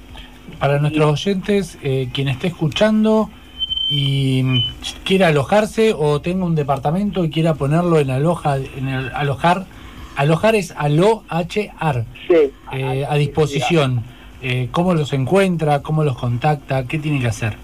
[0.60, 3.30] Para nuestros oyentes, eh, quien esté escuchando
[3.90, 4.44] y
[5.04, 9.66] quiera alojarse o tenga un departamento y quiera ponerlo en aloja, en el alojar,
[10.16, 11.24] alojar es alohr,
[12.74, 14.04] eh, a disposición.
[14.42, 15.82] Eh, ¿Cómo los encuentra?
[15.82, 16.86] ¿Cómo los contacta?
[16.86, 17.56] ¿Qué tiene que hacer?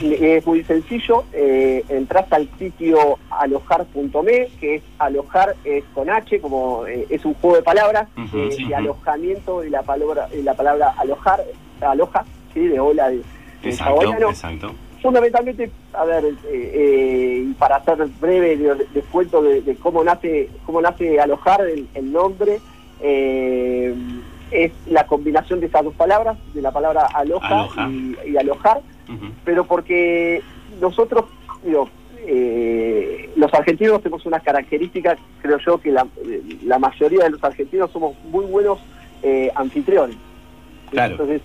[0.00, 6.86] Es muy sencillo, eh, entras al sitio alojar.me, que es alojar es con H, como
[6.86, 10.94] eh, es un juego de palabras, eh, sí, de alojamiento y la palabra, la palabra
[10.98, 11.44] alojar,
[11.80, 12.24] aloja,
[12.54, 12.60] ¿sí?
[12.66, 13.22] de hola de, de
[13.70, 14.30] Exacto, hawaiano.
[14.30, 14.72] exacto.
[15.02, 20.02] Fundamentalmente, a ver, eh, eh, y para hacer breve, de- les cuento de, de cómo
[20.02, 22.58] nace cómo nace alojar el, el nombre.
[23.02, 23.94] eh,
[24.52, 27.88] es la combinación de esas dos palabras, de la palabra aloja, Aloja.
[27.90, 28.80] Y, y alojar,
[29.44, 30.42] Pero porque
[30.80, 31.26] nosotros,
[31.64, 31.88] digo,
[32.26, 36.06] eh, los argentinos tenemos unas características, creo yo que la,
[36.64, 38.78] la mayoría de los argentinos somos muy buenos
[39.22, 40.16] eh, anfitriones.
[40.90, 41.12] Claro.
[41.12, 41.42] Entonces,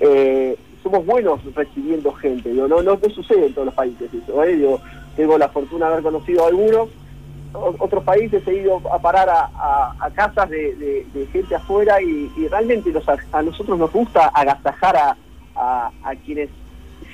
[0.00, 4.42] eh, somos buenos recibiendo gente, digo, no, no, no sucede en todos los países eso,
[4.42, 4.56] ¿eh?
[4.56, 4.80] Digo,
[5.16, 6.88] tengo la fortuna de haber conocido a algunos,
[7.52, 11.54] o- otros países he ido a parar a, a- a casas de, de- de gente
[11.54, 15.16] afuera y, y realmente los a nosotros nos gusta agasajar a-
[16.02, 16.48] a quienes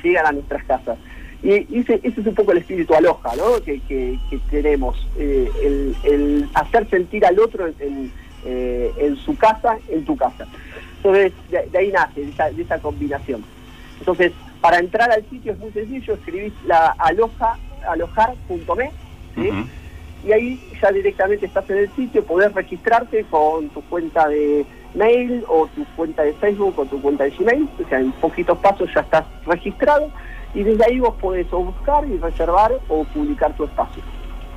[0.02, 0.98] llegan a nuestras casas.
[1.42, 3.62] Y ese, ese es un poco el espíritu aloja, ¿no?
[3.64, 8.12] Que, que- que tenemos, eh, el, el hacer sentir al otro en, en,
[8.44, 10.46] eh, en su casa, en tu casa.
[10.96, 13.44] Entonces, de, de ahí nace, de esa, de esa combinación.
[14.00, 17.56] Entonces, para entrar al sitio es muy sencillo, escribís la aloja,
[17.88, 18.90] alojar.me,
[20.26, 25.44] y ahí ya directamente estás en el sitio, podés registrarte con tu cuenta de mail
[25.48, 28.88] o tu cuenta de Facebook o tu cuenta de Gmail, o sea, en poquitos pasos
[28.94, 30.10] ya estás registrado
[30.54, 34.02] y desde ahí vos podés o buscar y reservar o publicar tu espacio.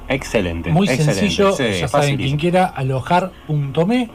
[0.07, 0.69] Excelente.
[0.71, 1.13] Muy excelente.
[1.19, 4.09] sencillo, Sí, ya saben, quien quiera alojar.me,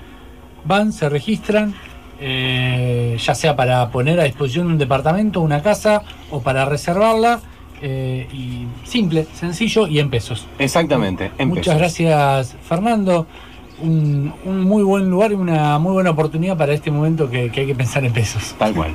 [0.65, 1.75] van, se registran,
[2.21, 7.41] eh, ya sea para poner a disposición un departamento, una casa o para reservarla.
[7.83, 10.47] eh, y simple, sencillo y en pesos.
[10.59, 11.79] Exactamente, en Muchas pesos.
[11.79, 13.27] gracias, Fernando.
[13.83, 17.61] Un, un muy buen lugar y una muy buena oportunidad para este momento que, que
[17.61, 18.55] hay que pensar en pesos.
[18.59, 18.93] Tal cual.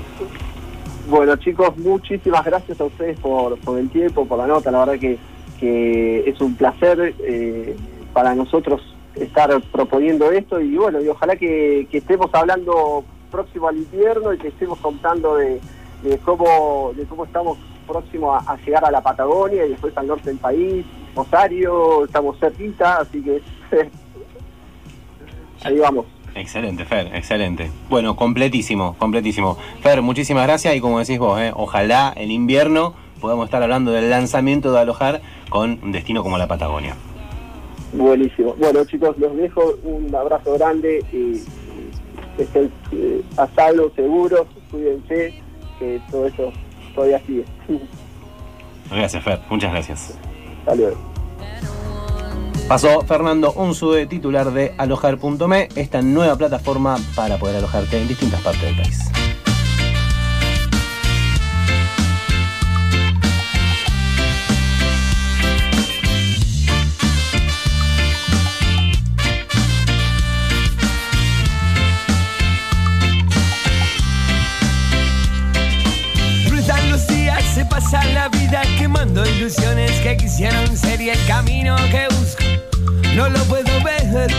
[1.12, 4.98] Bueno chicos, muchísimas gracias a ustedes por, por el tiempo, por la nota, la verdad
[4.98, 5.18] que,
[5.60, 7.76] que es un placer eh,
[8.14, 8.82] para nosotros
[9.16, 14.38] estar proponiendo esto y bueno, y ojalá que, que estemos hablando próximo al invierno y
[14.38, 15.60] que estemos contando de,
[16.04, 20.08] de cómo de cómo estamos próximos a, a llegar a la Patagonia y después al
[20.08, 23.42] norte del país, Rosario, estamos cerquita, así que
[25.64, 26.06] ahí vamos.
[26.36, 27.70] Excelente, Fer, excelente.
[27.90, 29.58] Bueno, completísimo, completísimo.
[29.82, 34.10] Fer, muchísimas gracias y como decís vos, eh, ojalá en invierno podamos estar hablando del
[34.10, 36.96] lanzamiento de Alojar con un destino como la Patagonia.
[37.94, 38.56] Buenísimo.
[38.58, 41.44] Bueno, chicos, los dejo un abrazo grande y,
[42.42, 45.34] estén eh, a salvo, seguros, cuídense,
[45.78, 46.54] que todo eso
[46.96, 47.44] todavía sigue.
[48.90, 50.18] Gracias, Fer, muchas gracias.
[50.60, 50.98] Hasta luego.
[52.68, 58.62] Pasó Fernando Unzue, titular de alojar.me, esta nueva plataforma para poder alojarte en distintas partes
[58.62, 59.12] del país.
[77.54, 82.44] Se pasa la vida quemando ilusiones que quisieron ser y el camino que busco
[83.16, 84.32] no lo puedo ver.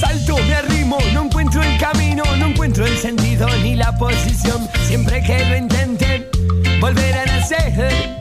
[0.00, 4.68] Salto, me arrimo, no encuentro el camino, no encuentro el sentido ni la posición.
[4.86, 6.28] Siempre que lo intente,
[6.78, 8.18] volver a nacer.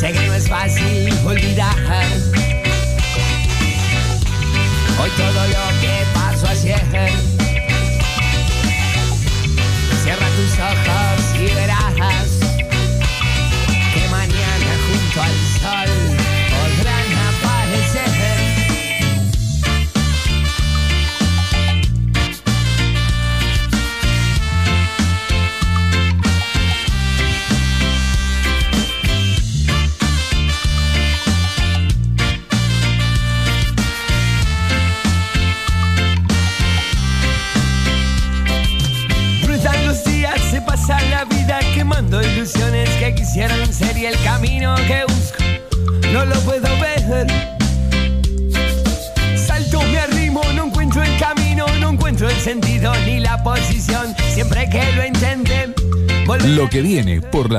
[0.00, 1.76] Sé que no es fácil olvidar.
[5.00, 6.07] Hoy todo lo que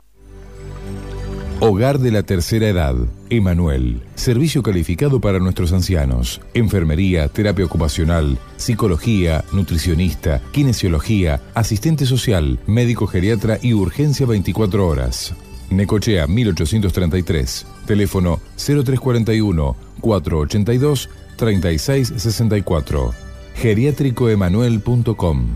[1.61, 2.94] Hogar de la Tercera Edad.
[3.30, 4.00] Emanuel.
[4.14, 6.40] Servicio calificado para nuestros ancianos.
[6.54, 15.34] Enfermería, terapia ocupacional, psicología, nutricionista, kinesiología, asistente social, médico geriatra y urgencia 24 horas.
[15.68, 17.66] Necochea 1833.
[17.86, 23.14] Teléfono 0341 482 3664.
[23.56, 25.46] Geriátricoemanuel.com.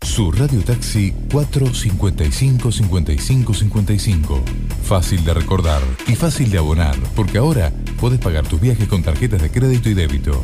[0.00, 4.42] Su Radio Taxi 455 55 55.
[4.82, 9.42] Fácil de recordar y fácil de abonar, porque ahora podés pagar tus viajes con tarjetas
[9.42, 10.42] de crédito y débito.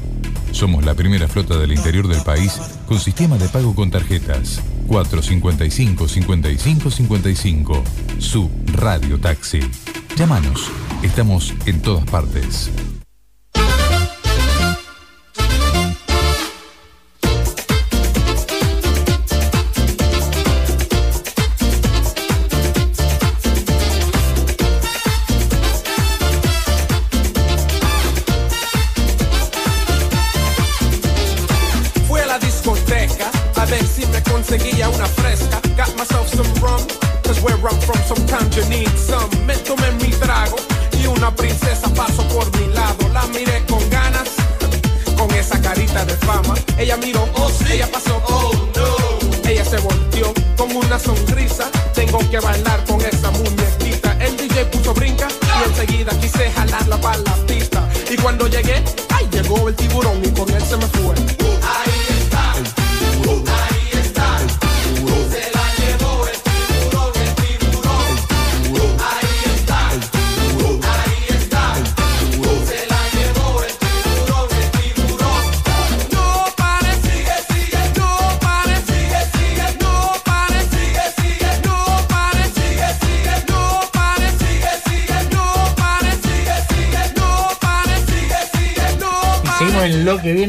[0.52, 4.60] Somos la primera flota del interior del país con sistema de pago con tarjetas.
[4.86, 7.84] 455 55 55.
[8.18, 9.60] Su Radio Taxi.
[10.16, 10.70] Llámanos.
[11.02, 12.70] Estamos en todas partes.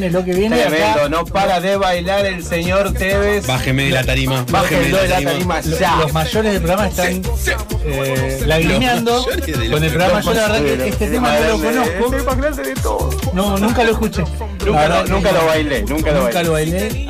[0.10, 0.58] Viene, lo que viene.
[0.58, 3.46] Tremendo, Acá, no para de bailar el señor Tevez.
[3.48, 4.46] Bájeme de la tarima.
[4.50, 5.96] Bájenlo de la tarima ya.
[5.98, 7.22] los mayores del programa están
[7.86, 9.26] eh, lagrimeando
[9.72, 10.22] con el programa.
[10.22, 13.32] Yo la verdad que este tema no lo conozco.
[13.34, 14.24] No, nunca lo escuché.
[14.66, 16.44] Nunca, verdad lo- que nunca lo bailé, nunca lo Nunca bailé.
[16.44, 17.08] lo bailé.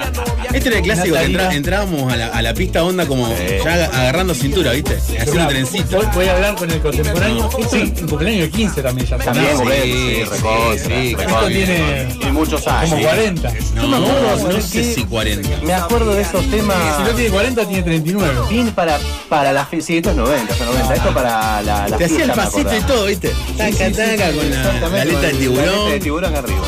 [0.53, 3.27] Este era el clásico que entra- entrábamos a la, a la pista onda como
[3.63, 4.95] ya agarrando cintura, ¿viste?
[4.95, 5.97] Haciendo Mirá, trencito.
[5.97, 7.49] voy- Voy a hablar con el contemporáneo.
[7.59, 9.17] Esto es un cumpleaños de 15 también ya.
[9.17, 11.47] También, Sí, sí, sí, sí, Esto recontra.
[11.47, 12.91] tiene muchos años.
[12.91, 13.53] como 40.
[13.75, 15.49] No, me acuerdo, no ¿sabés sé si 40.
[15.63, 16.77] Me acuerdo de esos temas.
[16.97, 18.33] Si no tiene 40, tiene 39.
[18.49, 19.87] Bien para, para la fiesta.
[19.87, 20.95] Sí, esto es 90, esto es 90.
[20.95, 23.31] Esto para la, la Te hacía el pasito y todo, ¿viste?
[23.57, 25.67] Taca, Sí, sí, sí, taca, sí, con la, exactamente, la aleta con del La aleta
[25.91, 25.99] de tiburón.
[25.99, 26.61] tiburón arriba.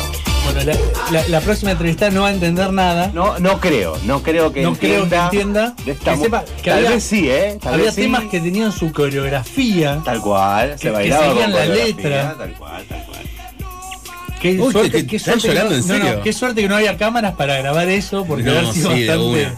[0.44, 3.10] Bueno, la, la- la próxima entrevista no va a entender nada.
[3.12, 5.74] No, no creo, no creo que No creo que entienda.
[5.84, 7.58] de esta Que sepa que Tal había- vez sí, ¿eh?
[7.60, 8.02] Tal Había vez sí.
[8.02, 10.00] temas que tenían su coreografía.
[10.04, 12.34] Tal cual, que- se que bailaba con seguían la letra.
[12.38, 12.97] Tal cual, tal cual.
[14.40, 16.22] Qué Uy, suerte, que- qué ¿están suerte que llorando no, en no, no, serio?
[16.22, 19.52] qué suerte que no había cámaras para grabar eso, porque No, haber sido sí, bastante.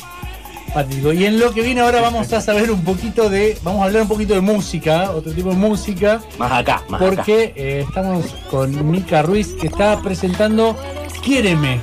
[1.18, 3.58] Y en lo que viene ahora vamos a saber un poquito de.
[3.64, 6.20] Vamos a hablar un poquito de música, otro tipo de música.
[6.38, 7.10] Más acá, más acá.
[7.10, 10.76] Porque eh, estamos con Mica Ruiz que está presentando
[11.24, 11.80] Quiéreme.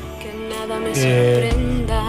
[0.95, 1.51] eh,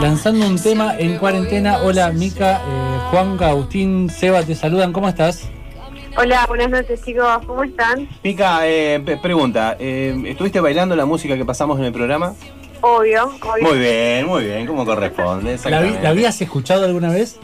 [0.01, 1.79] lanzando un tema en cuarentena.
[1.83, 4.93] Hola Mica, eh, Juan, Agustín, Seba, te saludan.
[4.93, 5.49] ¿Cómo estás?
[6.21, 8.09] Hola, buenas noches chicos, ¿cómo están?
[8.23, 12.35] Pica, eh, pregunta, eh, ¿estuviste bailando la música que pasamos en el programa?
[12.81, 13.63] Obvio, obvio.
[13.69, 15.59] Muy bien, muy bien, como corresponde.
[15.67, 17.39] ¿La, vi- la habías escuchado alguna vez?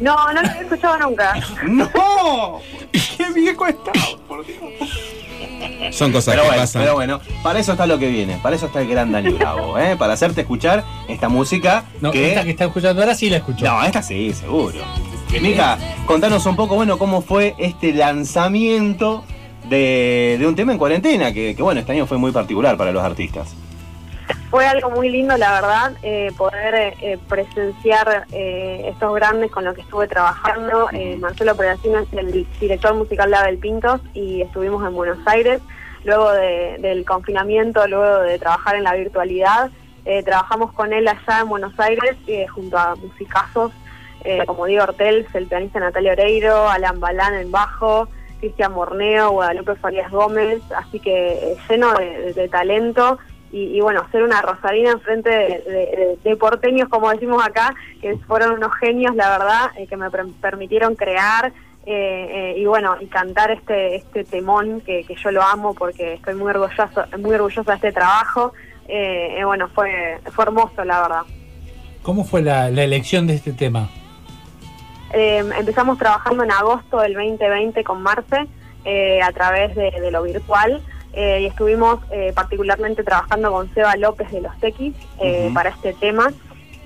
[0.00, 1.34] No, no lo había escuchado nunca.
[1.66, 2.60] ¡No!
[2.92, 3.92] ¡Qué viejo está!
[4.28, 4.58] Por Dios.
[5.90, 6.82] Son cosas Pero que bueno, pasan.
[6.82, 9.78] pero bueno, para eso está lo que viene, para eso está el gran Dani Bravo,
[9.80, 9.96] ¿eh?
[9.96, 12.28] para hacerte escuchar esta música No, que...
[12.28, 13.64] esta que está escuchando ahora sí la escuchó.
[13.66, 14.78] No, esta sí, seguro.
[15.40, 19.24] Mica, contanos un poco, bueno, cómo fue este lanzamiento
[19.68, 22.90] de, de un tema en cuarentena, que, que, bueno, este año fue muy particular para
[22.92, 23.54] los artistas.
[24.50, 29.74] Fue algo muy lindo, la verdad, eh, poder eh, presenciar eh, estos grandes con los
[29.74, 30.88] que estuve trabajando.
[30.92, 35.60] Eh, Marcelo Pedacino es el director musical de Abel Pintos y estuvimos en Buenos Aires.
[36.04, 39.70] Luego de- del confinamiento, luego de trabajar en la virtualidad,
[40.24, 42.14] trabajamos con él allá en Buenos Aires
[42.54, 43.72] junto a musicazos
[44.26, 48.08] eh, como Diego Ortels, el pianista Natalia Oreiro, Alan Balán en bajo,
[48.40, 53.18] Cristian Morneo, Guadalupe Farías Gómez, así que eh, lleno de, talento
[53.52, 59.14] y, bueno, ser una rosarina enfrente de, porteños, como decimos acá, que fueron unos genios,
[59.14, 61.52] la verdad, eh, que me per- permitieron crear
[61.86, 66.50] eh, y bueno, y cantar este este temón que, yo lo amo porque estoy muy
[66.50, 68.52] orgulloso, muy orgullosa de este trabajo.
[69.44, 71.22] Bueno, fue, fue hermoso, la verdad.
[72.02, 73.88] ¿Cómo fue la elección de este tema?
[75.12, 78.46] Eh, empezamos trabajando en agosto del 2020 con Marce
[78.84, 80.82] eh, a través de, de lo virtual
[81.16, 85.54] eh, y estuvimos eh, particularmente trabajando con Seba López de los Tequis eh, Ujú.
[85.54, 86.30] para este tema.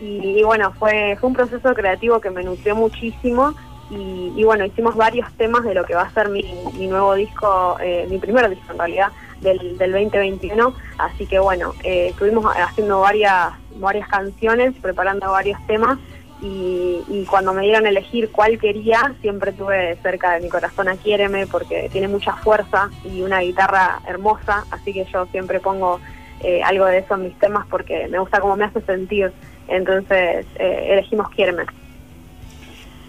[0.00, 3.54] Y, y bueno, fue, fue un proceso creativo que me nutrió muchísimo.
[3.90, 6.44] Y, y bueno, hicimos varios temas de lo que va a ser mi,
[6.78, 7.76] mi nuevo disco,
[8.08, 9.08] mi primer disco en realidad
[9.40, 13.48] del, del 2021, así que bueno, estuvimos haciendo varias,
[13.80, 15.98] varias canciones, preparando varios temas
[16.42, 20.88] y, y cuando me dieron a elegir cuál quería, siempre tuve cerca de mi corazón
[20.88, 26.00] a Quiéreme porque tiene mucha fuerza y una guitarra hermosa, así que yo siempre pongo
[26.42, 29.32] eh, algo de eso en mis temas porque me gusta cómo me hace sentir.
[29.68, 31.64] Entonces eh, elegimos Quiéreme.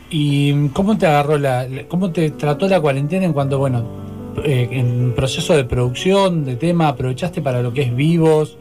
[0.09, 3.85] ¿Y cómo te agarró la, cómo te trató la cuarentena en cuanto, bueno,
[4.43, 8.57] eh, en proceso de producción, de tema, aprovechaste para lo que es vivos,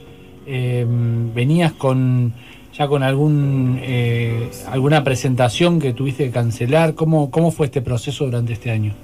[0.46, 2.32] eh, venías con
[2.88, 8.52] con algún eh, alguna presentación que tuviste que cancelar, ¿cómo, cómo fue este proceso durante
[8.52, 8.94] este año?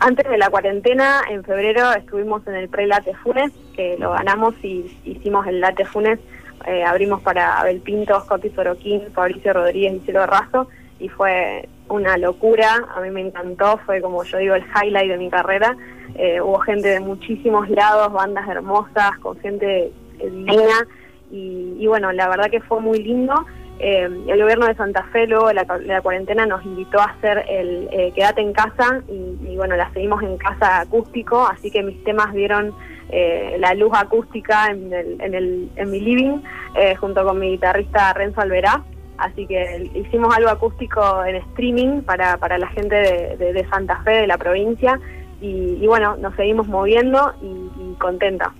[0.00, 4.84] Antes de la cuarentena, en febrero, estuvimos en el pre-late Funes, que lo ganamos y
[5.04, 6.18] hicimos el late Funes.
[6.66, 10.68] eh, abrimos para Abel Pinto, Scotty Soroquín, Fabricio Rodríguez y Cielo Razo
[10.98, 12.86] y fue una locura.
[12.94, 15.76] A mí me encantó, fue como yo digo, el highlight de mi carrera.
[16.16, 20.86] Eh, hubo gente de muchísimos lados, bandas hermosas, con gente divina
[21.34, 23.44] y, y bueno, la verdad que fue muy lindo.
[23.80, 27.88] Eh, el gobierno de Santa Fe luego de la, cuarentena nos invitó a hacer el
[27.90, 32.32] eh, Quédate en casa y, bueno, la seguimos en casa acústico, así que mis temas
[32.32, 32.72] vieron
[33.10, 36.38] eh, la luz acústica en, el, en, el, en mi living
[36.76, 38.84] eh, junto con mi guitarrista Renzo Alverá.
[39.18, 44.26] Así que hicimos algo acústico en streaming para, para la gente de, Santa Fe, de
[44.26, 44.98] la provincia,
[45.40, 48.52] y, bueno, nos seguimos moviendo y contenta.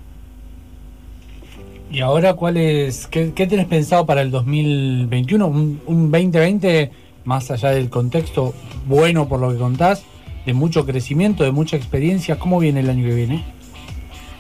[1.95, 5.47] ¿Y ahora cuál es, qué, qué tienes pensado para el 2021?
[5.47, 6.91] Un, un 2020,
[7.25, 8.53] más allá del contexto
[8.87, 10.05] bueno por lo que contás,
[10.45, 13.45] de mucho crecimiento, de mucha experiencia, ¿cómo viene el año que viene?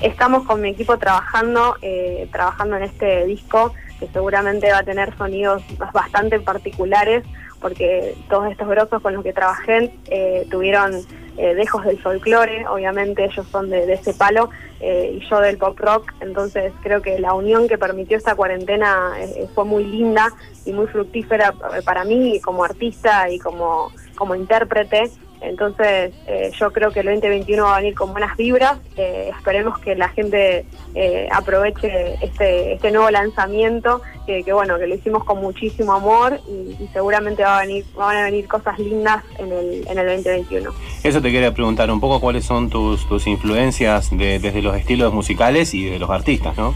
[0.00, 5.16] Estamos con mi equipo trabajando, eh, trabajando en este disco que seguramente va a tener
[5.16, 7.22] sonidos bastante particulares
[7.60, 11.04] porque todos estos grosos con los que trabajé eh, tuvieron
[11.36, 14.50] eh, dejos del folclore, obviamente ellos son de, ese palo
[14.80, 19.12] eh, y yo del pop rock, entonces creo que la unión que permitió esta cuarentena
[19.18, 20.32] eh, fue muy linda
[20.64, 25.10] y muy fructífera eh, para mí como artista y como, como intérprete.
[25.48, 28.78] Entonces, eh, yo creo que el 2021 va a venir con buenas vibras.
[28.96, 30.64] Eh, esperemos que la gente
[30.94, 36.82] eh, aproveche este, este nuevo lanzamiento, que, bueno, que lo hicimos con muchísimo amor y,
[36.82, 40.70] y seguramente va a venir, van a venir cosas lindas en el, en el 2021.
[41.02, 45.12] Eso te quería preguntar un poco cuáles son tus, tus influencias de- desde los estilos
[45.12, 46.74] musicales y de los artistas, ¿no?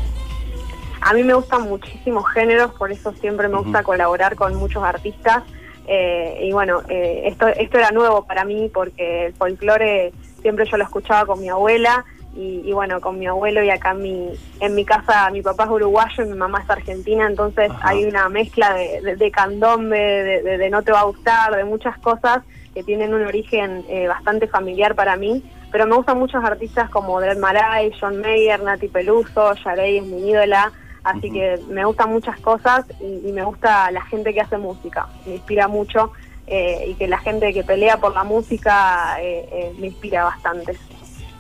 [1.00, 5.42] A mí me gustan muchísimos géneros, por eso siempre me gusta colaborar con muchos artistas.
[5.88, 10.12] Eh, y bueno, eh, esto, esto era nuevo para mí porque el folclore
[10.42, 12.04] siempre yo lo escuchaba con mi abuela
[12.36, 15.64] y, y bueno, con mi abuelo y acá en mi, en mi casa mi papá
[15.64, 19.98] es uruguayo y mi mamá es argentina, entonces hay una mezcla de, de, de candombe,
[19.98, 22.42] de, de- no te va a gustar, de muchas cosas
[22.74, 25.42] que tienen un origen eh, bastante familiar para mí.
[25.72, 30.30] Pero me gustan muchos artistas como Dred Maray, John Mayer, Nati Peluso, Yarey es mi
[30.30, 30.70] ídola.
[31.08, 35.08] Así que me gustan muchas cosas y, y me gusta la gente que hace música.
[35.26, 36.12] Me inspira mucho
[36.50, 40.76] eh, y que la gente que pelea por la música eh, eh, me inspira bastante.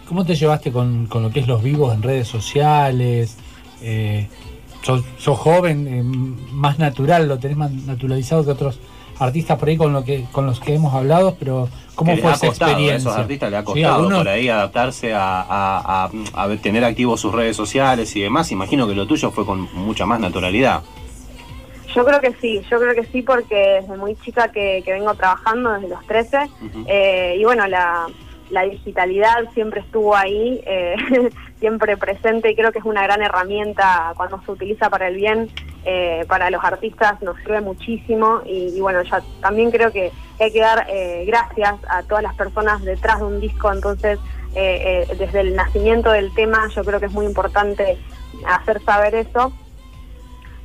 [0.06, 3.38] ¿Cómo te llevaste con, con lo que es los vivos en redes sociales?
[4.82, 8.80] Sos, sos joven, más natural, lo tenés más naturalizado que otros
[9.20, 12.46] artistas por ahí con lo que con los que hemos hablado, pero ¿cómo fue esa
[12.48, 13.10] costado, a experiencia?
[13.10, 16.84] esos artistas le ha Sí, costado por ahí adaptarse a, a- a- a ver, tener
[16.84, 18.50] activos sus redes sociales y demás.
[18.52, 20.82] Imagino que lo tuyo fue con mucha más naturalidad.
[21.94, 25.14] Yo creo que sí, yo creo que sí porque desde muy chica que, que vengo
[25.14, 26.38] trabajando desde los 13
[26.86, 28.06] eh, y bueno, la,
[28.50, 30.96] la digitalidad siempre estuvo ahí, eh,
[31.58, 35.50] siempre presente y creo que es una gran herramienta cuando se utiliza para el bien,
[35.84, 40.60] eh, para los artistas nos sirve muchísimo y, bueno, ya también creo que hay que
[40.60, 44.18] dar eh, gracias a todas las personas detrás de un disco, entonces
[44.54, 47.96] desde el nacimiento del tema yo creo que es muy importante
[48.44, 49.52] hacer saber eso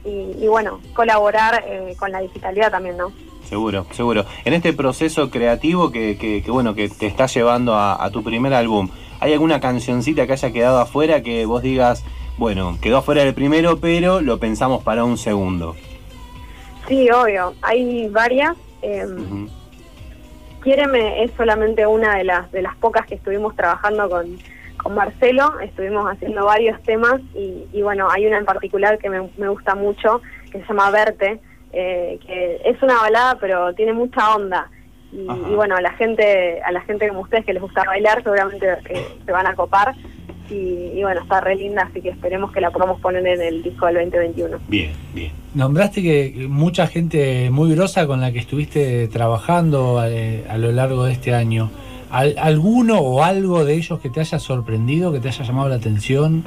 [0.03, 1.63] y, y bueno, colaborar
[1.99, 3.11] con la digitalidad también, ¿no?
[3.45, 4.25] Seguro, seguro.
[4.45, 8.23] En este proceso creativo que, que- que, bueno que te está llevando a, a tu
[8.23, 8.89] primer álbum,
[9.19, 12.03] ¿hay alguna cancioncita que haya quedado afuera que vos digas,
[12.37, 15.75] bueno, quedó afuera del primero, pero lo pensamos para un segundo?
[16.87, 18.55] Sí, obvio, hay varias.
[18.81, 19.05] eh,
[20.61, 24.37] Quiéreme es solamente una de las de las pocas que estuvimos trabajando con,
[24.81, 29.29] con Marcelo, estuvimos haciendo varios temas y, y bueno, hay una en particular que me,
[29.37, 30.21] me gusta mucho,
[30.51, 31.39] que se llama Verte,
[31.73, 34.69] eh, que es una balada pero tiene mucha onda.
[35.11, 35.17] Y,
[35.51, 38.67] y bueno, a la gente a la gente como ustedes que les gusta bailar seguramente
[38.89, 39.93] eh, se van a copar.
[40.49, 43.63] Y, y bueno, está re linda, así que esperemos que la podamos poner en el
[43.63, 44.57] disco del 2021.
[44.67, 45.31] Bien, bien.
[45.55, 51.05] Nombraste que mucha gente muy grosa con la que estuviste trabajando eh, a lo largo
[51.05, 51.71] de este año.
[52.11, 55.75] ¿Al- ¿Alguno o algo de ellos que te haya sorprendido, que te haya llamado la
[55.75, 56.43] atención?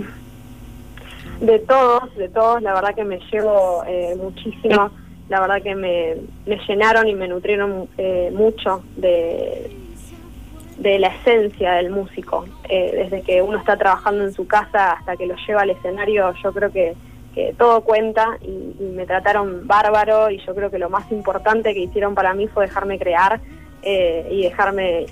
[1.40, 4.90] De todos, de todos, la verdad que me llevo eh, muchísimo,
[5.28, 6.16] la verdad que me,
[6.46, 9.70] me llenaron y me nutrieron eh, mucho de,
[10.78, 12.44] de la esencia del músico.
[12.68, 16.32] Eh, desde que uno está trabajando en su casa hasta que lo lleva al escenario,
[16.42, 16.94] yo creo que,
[17.34, 21.80] que todo cuenta y, me trataron bárbaro y yo creo que lo más importante que
[21.80, 23.40] hicieron para mí fue dejarme crear
[23.82, 25.06] eh, y dejarme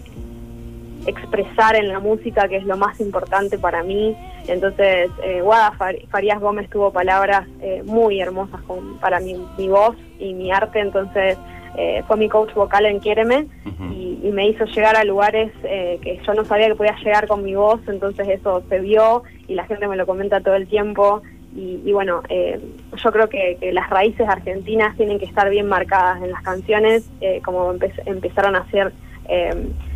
[1.06, 4.16] expresar en la música, que es lo más importante para mí.
[4.48, 9.68] Entonces, eh, Guada Far- Farías Gómez tuvo palabras eh, muy hermosas con, para mi, mi
[9.68, 11.36] voz y mi arte, entonces
[11.76, 13.47] eh, fue mi coach vocal en Quiéreme
[13.93, 17.26] y, y me hizo llegar a lugares eh, que yo no sabía que podía llegar
[17.26, 20.66] con mi voz, entonces eso se vio y la gente me lo comenta todo el
[20.68, 21.22] tiempo.
[21.56, 22.59] Y, y bueno, eh,
[22.97, 27.09] yo creo que, que las raíces argentinas tienen que estar bien marcadas en las canciones,
[27.20, 28.93] eh, como empe- empezaron a hacer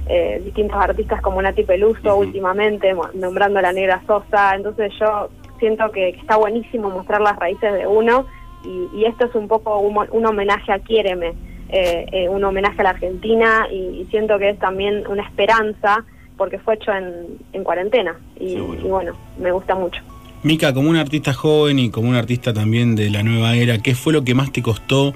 [0.09, 4.55] eh, distintos artistas como Nati Peluso últimamente, nombrando a la Negra Sosa.
[4.55, 5.28] Entonces yo
[5.59, 8.26] siento que, que está buenísimo mostrar las raíces de uno
[8.64, 11.35] y, y esto es un poco un, homenaje a Quiéreme,
[11.68, 16.05] eh, eh, un homenaje a la Argentina y, y siento que es también una esperanza
[16.36, 20.01] porque fue hecho en, en cuarentena y, y bueno, me gusta mucho.
[20.43, 23.97] Mica, como un artista joven y como un artista también de la nueva era, ¿qué
[23.97, 25.12] fue lo que más te costó?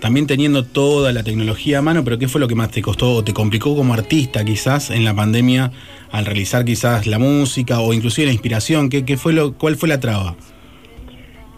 [0.00, 3.14] También teniendo toda la tecnología a mano, pero ¿qué fue lo que más te costó
[3.14, 5.72] o te complicó como artista quizás en la pandemia
[6.10, 8.90] al realizar quizás la música o inclusive la inspiración?
[8.90, 10.36] ¿Qué, qué fue lo, ¿Cuál fue la traba?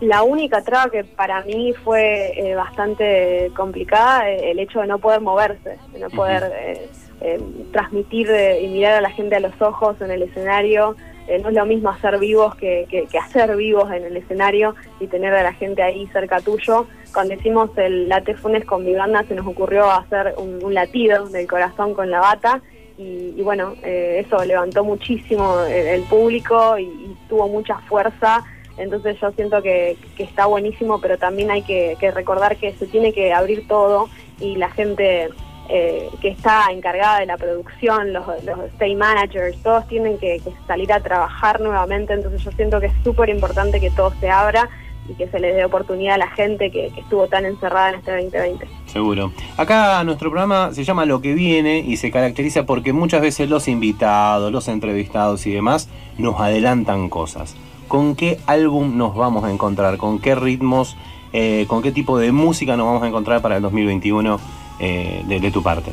[0.00, 4.98] La única traba que para mí fue eh, bastante complicada, eh, el hecho de no
[4.98, 6.88] poder moverse, de no poder eh,
[7.20, 7.40] eh,
[7.72, 8.28] transmitir
[8.62, 10.94] y mirar a la gente a los ojos en el escenario.
[11.28, 15.08] Eh, no es lo mismo hacer vivos que, que- hacer vivos en el escenario y
[15.08, 16.86] tener a la gente ahí cerca tuyo.
[17.12, 21.46] Cuando hicimos el Late Funes con mi banda se nos ocurrió hacer un, latido del
[21.46, 22.62] corazón con la bata
[22.96, 28.44] y, bueno, eh, eso levantó muchísimo el, público y, y tuvo mucha fuerza.
[28.76, 33.12] Entonces yo siento que, que está buenísimo, pero también hay que recordar que se tiene
[33.12, 34.08] que abrir todo
[34.40, 35.28] y la gente
[35.68, 40.92] eh, que está encargada de la producción, los, los stage managers, todos tienen que, salir
[40.92, 42.14] a trabajar nuevamente.
[42.14, 44.68] Entonces yo siento que es súper importante que todo se abra
[45.08, 47.94] y que se les dé oportunidad a la gente que, que estuvo tan encerrada en
[47.96, 48.66] este 2020.
[48.86, 49.32] Seguro.
[49.56, 53.68] Acá nuestro programa se llama Lo que viene y se caracteriza porque muchas veces los
[53.68, 55.88] invitados, los entrevistados y demás
[56.18, 57.56] nos adelantan cosas.
[57.88, 59.96] ¿Con qué álbum nos vamos a encontrar?
[59.96, 60.96] ¿Con qué ritmos?
[61.32, 64.38] eh, ¿Con qué tipo de música nos vamos a encontrar para el 2021
[64.80, 65.92] eh, de, de tu parte?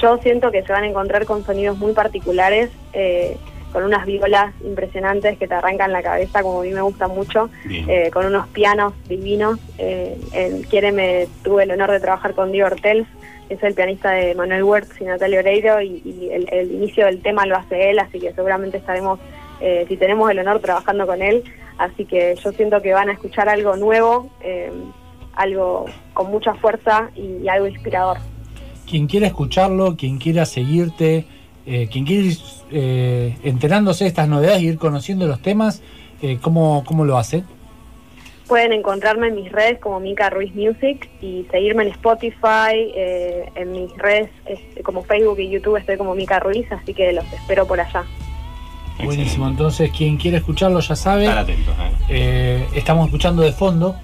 [0.00, 3.36] Yo siento que se van a encontrar con sonidos muy particulares, eh,
[3.72, 7.48] con unas violas impresionantes que te arrancan la cabeza, como a mí me gusta mucho,
[7.70, 9.58] eh, con unos pianos divinos.
[9.78, 13.06] Eh, en Quiéreme tuve el honor de trabajar con Diego Ortels,
[13.48, 17.22] es el pianista de Manuel Wertz y Natalia Oreiro, y, y el, el inicio del
[17.22, 19.20] tema lo hace él, así que seguramente estaremos,
[19.60, 21.44] eh, si tenemos el honor, trabajando con él.
[21.78, 24.70] Así que yo siento que van a escuchar algo nuevo, eh,
[25.34, 28.18] algo con mucha fuerza y- y algo inspirador.
[28.88, 31.26] Quien quiera escucharlo, quien quiera seguirte,
[31.66, 32.36] eh, quien quiera ir
[32.70, 35.82] eh, enterándose de estas novedades y ir conociendo los temas,
[36.22, 37.44] eh, ¿cómo, ¿cómo lo hace?
[38.48, 43.72] pueden encontrarme en mis redes como Mica Ruiz Music y seguirme en Spotify, eh, en
[43.72, 47.66] mis redes este, como Facebook y YouTube estoy como Mica Ruiz, así que los espero
[47.66, 48.04] por allá.
[49.02, 51.22] Buenísimo, entonces quien quiera escucharlo ya sabe.
[51.24, 51.92] Estar atentos, ¿eh?
[52.10, 53.96] Eh, estamos escuchando de fondo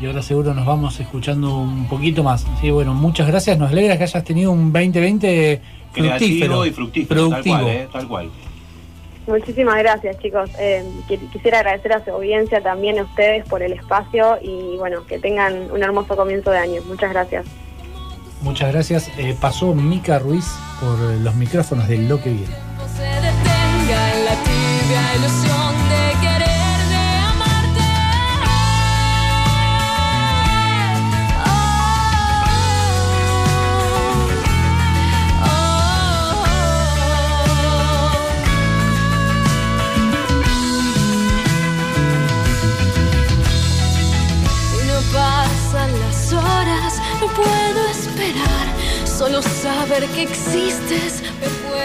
[0.00, 2.46] y ahora seguro nos vamos escuchando un poquito más.
[2.60, 3.58] Sí, bueno, muchas gracias.
[3.58, 5.60] Nos alegra que hayas tenido un 2020
[5.92, 6.16] fructífero.
[6.18, 7.56] Creativo y fructífero, tal productivo.
[7.58, 7.88] cual, ¿eh?
[7.92, 8.30] Tal cual.
[9.26, 10.48] Muchísimas gracias chicos.
[10.58, 15.04] Eh, qui- quisiera agradecer a su audiencia también a ustedes por el espacio y bueno,
[15.06, 16.80] que tengan un hermoso comienzo de año.
[16.88, 17.44] Muchas gracias.
[18.40, 19.10] Muchas gracias.
[19.18, 20.46] Eh, pasó Mica Ruiz
[20.80, 22.54] por los micrófonos de Lo que viene.
[47.34, 48.66] Puedo esperar,
[49.06, 51.22] solo saber que existes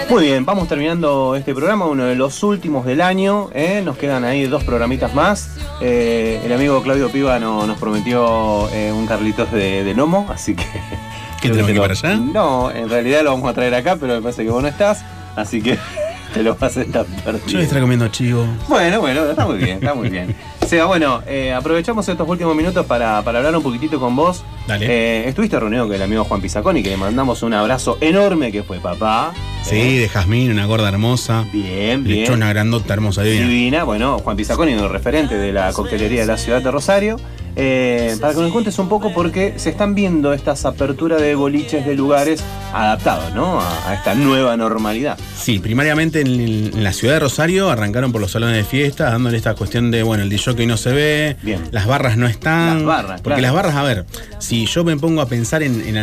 [0.09, 3.49] Muy bien, vamos terminando este programa, uno de los últimos del año.
[3.53, 3.81] ¿eh?
[3.83, 5.49] Nos quedan ahí dos programitas más.
[5.81, 10.55] Eh, el amigo Claudio Piva no- nos prometió eh, un Carlitos de, de Nomo, así
[10.55, 10.65] que.
[11.41, 12.15] ¿Qué tenemos que ir para allá?
[12.15, 15.03] No, en realidad lo vamos a traer acá, pero me parece que vos no estás,
[15.35, 15.77] así que
[16.33, 17.47] te lo vas a estar perdiendo.
[17.47, 18.45] Yo voy a estar comiendo chivo.
[18.69, 20.33] Bueno, bueno, está muy bien, está muy bien.
[20.67, 24.43] Seba, bueno, eh, aprovechamos estos últimos minutos para, para hablar un poquitito con vos.
[24.67, 24.85] Dale.
[24.89, 28.63] Eh, estuviste reunido con el amigo Juan Pizaconi, que le mandamos un abrazo enorme, que
[28.63, 29.33] fue papá.
[29.63, 31.45] Sí, de Jazmín, una gorda hermosa.
[31.51, 32.21] Bien, bien.
[32.21, 33.47] Lechona grandota, hermosa, divina.
[33.47, 37.17] Divina, bueno, Juan Pizaconi, un referente de la coctelería de la ciudad de Rosario.
[37.55, 41.85] Eh, para que nos cuentes un poco porque se están viendo estas aperturas de boliches
[41.85, 42.43] de lugares
[42.73, 43.59] adaptados, ¿no?
[43.61, 45.17] A, a esta nueva normalidad.
[45.37, 46.27] Sí, primariamente en,
[46.73, 50.03] en la ciudad de Rosario arrancaron por los salones de fiesta, dándole esta cuestión de,
[50.03, 51.37] bueno, el DJ no se ve,
[51.71, 52.77] las barras no están.
[52.77, 53.41] Las barras, Porque claro.
[53.41, 54.05] las barras, a ver,
[54.39, 55.97] si yo me pongo a pensar en, en,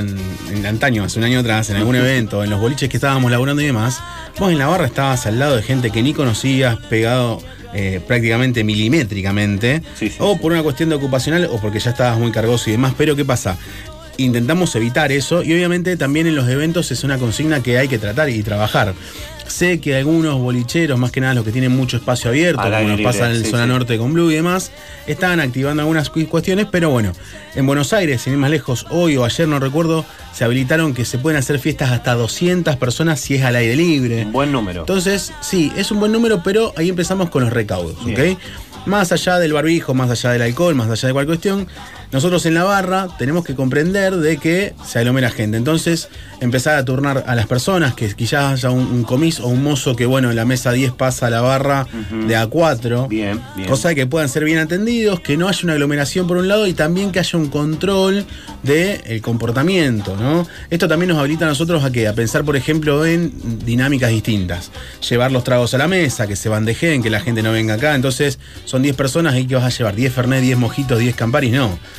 [0.52, 3.60] en antaño, hace un año atrás, en algún evento, en los boliches que estábamos laburando
[3.62, 4.00] y demás,
[4.38, 7.40] vos en la barra estabas al lado de gente que ni conocías, pegado
[7.74, 9.82] eh, prácticamente milimétricamente,
[10.18, 13.16] o por una cuestión de ocupacional o porque ya estabas muy cargoso y demás, pero
[13.16, 13.56] ¿qué pasa?
[14.16, 17.98] Intentamos evitar eso y obviamente también en los eventos es una consigna que hay que
[17.98, 18.94] tratar y trabajar.
[19.50, 23.00] Sé que algunos bolicheros, más que nada los que tienen mucho espacio abierto, como nos
[23.00, 23.68] pasa en el sí, zona sí.
[23.68, 24.70] norte con Blue y demás,
[25.08, 27.12] estaban activando algunas cu- cuestiones, pero bueno,
[27.56, 31.04] en Buenos Aires, sin ir más lejos, hoy o ayer no recuerdo, se habilitaron que
[31.04, 34.24] se pueden hacer fiestas hasta 200 personas si es al aire libre.
[34.26, 34.80] Buen número.
[34.82, 38.32] Entonces, sí, es un buen número, pero ahí empezamos con los recaudos, Bien.
[38.34, 38.38] ¿ok?
[38.86, 41.66] Más allá del barbijo, más allá del alcohol, más allá de cualquier cuestión,
[42.12, 45.56] nosotros en la barra tenemos que comprender de que se aglomera gente.
[45.56, 46.08] Entonces,
[46.40, 49.94] empezar a turnar a las personas, que quizás haya un, un comis o un mozo
[49.94, 51.86] que, bueno, en la mesa 10 pasa a la barra
[52.26, 53.08] de A4.
[53.08, 53.68] Bien, bien.
[53.68, 56.72] Cosa que puedan ser bien atendidos, que no haya una aglomeración por un lado y
[56.72, 58.24] también que haya un control
[58.62, 60.46] del comportamiento, ¿no?
[60.70, 62.08] Esto también nos habilita a nosotros a qué?
[62.08, 63.32] A pensar, por ejemplo, en
[63.64, 64.70] dinámicas distintas.
[65.08, 67.94] Llevar los tragos a la mesa, que se bandejen, que la gente no venga acá.
[67.94, 71.52] Entonces, son 10 personas y que vas a llevar 10 Fernet, 10 mojitos, 10 camparis,
[71.52, 71.78] no.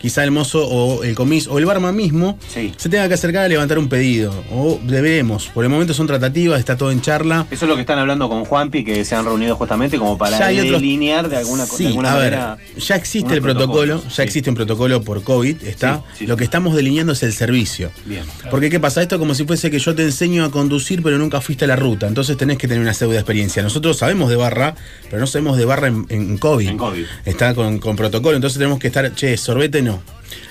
[0.00, 2.38] Quizá el mozo o el comis o el barman mismo
[2.76, 4.32] se tenga que acercar a levantar un pedido.
[4.52, 5.46] O deberemos.
[5.48, 7.46] Por el momento son tratativas, está todo en charla.
[7.50, 10.36] Eso es lo que están hablando con Juanpi, que se han reunido justamente como para
[10.36, 12.38] otros- delinear de alguna, co- Sí, alguna a ver,
[12.78, 16.02] ya existe el protocolo, ya existe un protocolo por COVID, está.
[16.20, 17.90] Lo que estamos delineando es el servicio.
[18.04, 18.24] Bien.
[18.50, 21.18] Porque qué pasa, esto es como si fuese que yo te enseño a conducir pero
[21.18, 23.62] nunca fuiste a la ruta, entonces tenés que tener una pseudo experiencia.
[23.62, 24.74] Nosotros sabemos de barra,
[25.08, 26.68] pero no sabemos de barra en, en COVID.
[26.68, 27.04] En COVID.
[27.24, 29.89] Está con, con protocolo, entonces tenemos que estar, che, sorbete no.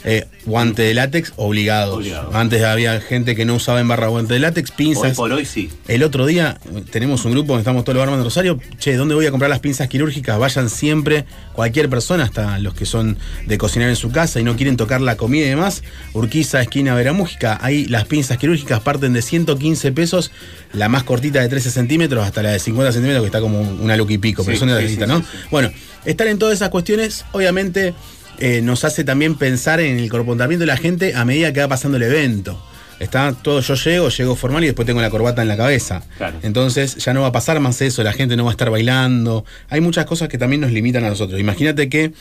[0.04, 1.98] Eh, guante de látex obligados.
[1.98, 2.32] Obligado.
[2.34, 5.12] Antes había gente que no usaba en barra guante de látex, pinzas.
[5.12, 5.70] Hoy por hoy sí.
[5.88, 8.60] El otro día eh, tenemos un grupo donde estamos todos los barman de Rosario.
[8.78, 10.38] Che, ¿dónde voy a comprar las pinzas quirúrgicas?
[10.40, 14.56] Vayan siempre, cualquier persona, hasta los que son de cocinar en su casa y no
[14.56, 15.84] quieren tocar la comida y demás.
[16.14, 17.58] Urquiza, esquina Veramújica.
[17.62, 20.32] Ahí las pinzas quirúrgicas parten de 115 pesos.
[20.74, 23.98] La más cortita de 13 centímetros hasta la de 50 centímetros, que está como una
[23.98, 25.24] look y pico, pero son de la sí, visita, sí, ¿no?
[25.52, 25.72] Bueno,
[26.06, 27.94] estar en todas esas cuestiones, obviamente,
[28.40, 31.68] eh, nos hace también pensar en el comportamiento de la gente a medida que va
[31.68, 32.62] pasando el evento.
[33.00, 36.04] Está todo, yo llego, llego formal y después tengo la corbata en la cabeza.
[36.18, 36.38] Claro.
[36.44, 39.46] Entonces ya no va a pasar más eso, la gente no va a estar bailando.
[39.70, 41.40] Hay muchas cosas que también nos limitan a nosotros.
[41.40, 42.12] Imagínate que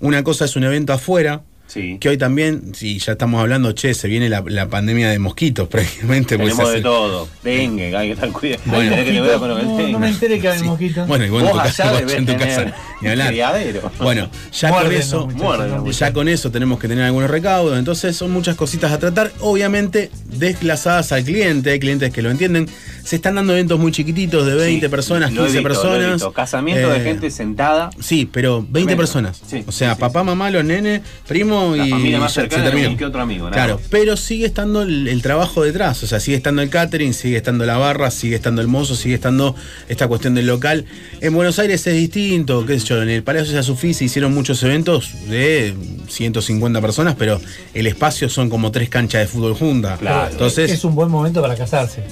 [0.00, 1.42] una cosa es un evento afuera,
[1.72, 5.66] que hoy también, si ya estamos hablando, che, se viene la, la pandemia de mosquitos
[5.70, 6.36] prácticamente.
[6.36, 7.28] porque Tenemos de hace- todo.
[7.42, 8.62] Dengue, hay que estar cuidado.
[8.66, 8.96] Bueno.
[8.96, 11.08] Que No, me enteré que hay mosquitos.
[11.08, 13.28] Bueno, igual en tu casa, en tu casa, ni hablar.
[13.28, 13.90] criadero.
[13.98, 18.30] Bueno, ya con eso, muchachos, ya con eso tenemos que tener algunos recaudos, entonces son
[18.30, 22.68] muchas cositas a tratar, obviamente desplazadas al cliente, hay clientes que lo entienden.
[23.04, 25.98] Se están dando eventos muy chiquititos de 20 personas, Lo he 15 visto, lo he
[26.08, 26.34] personas.
[26.34, 27.90] Casamiento de Eh, gente sentada.
[28.00, 28.96] Sí, pero 20 Tremendo.
[28.96, 29.42] personas.
[29.66, 33.20] o sea, papá, mamá, los nenes, primo La y familia más cercana se que otro
[33.22, 33.86] amigo, nada Claro, más.
[33.90, 37.64] pero sigue estando el, el trabajo detrás, o sea, sigue estando el catering, sigue estando
[37.66, 39.54] la barra, sigue estando el mozo, sigue estando
[39.88, 40.84] esta cuestión del local.
[41.20, 44.34] En Buenos Aires es distinto, qué sé yo, en el Palacio de Sufí se hicieron
[44.34, 45.74] muchos eventos de
[46.08, 47.40] 150 personas, pero
[47.74, 50.00] el espacio son como tres canchas de fútbol juntas.
[50.30, 52.02] Entonces, es un buen momento para casarse.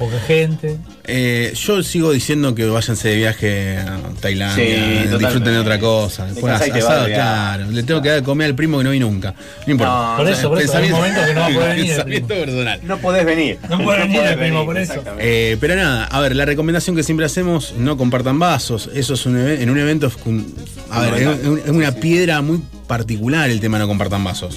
[0.00, 0.78] Poca gente.
[1.04, 6.24] eh, yo sigo diciendo que váyanse de viaje a Tailandia, Sí, disfruten de otra cosa.
[6.24, 7.70] Después te asado, de claro.
[7.70, 9.34] Le tengo que dar de comer al primo que no vino nunca.
[9.66, 9.92] No importa.
[10.12, 11.96] No, Por eso, por eso, hay un momento que no va a poder venir el
[11.96, 12.80] Pensamiento personal.
[12.84, 13.58] No podés venir.
[13.68, 15.16] No puede venir podés el primo venir, por eso.
[15.18, 18.88] Eh, pero nada, a ver, la recomendación que siempre hacemos, no compartan vasos.
[18.94, 20.54] Eso es un en un evento, es un-
[20.90, 24.54] a ver, es, un- es una piedra muy particular el tema no compartan vasos.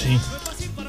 [0.00, 0.16] Sí.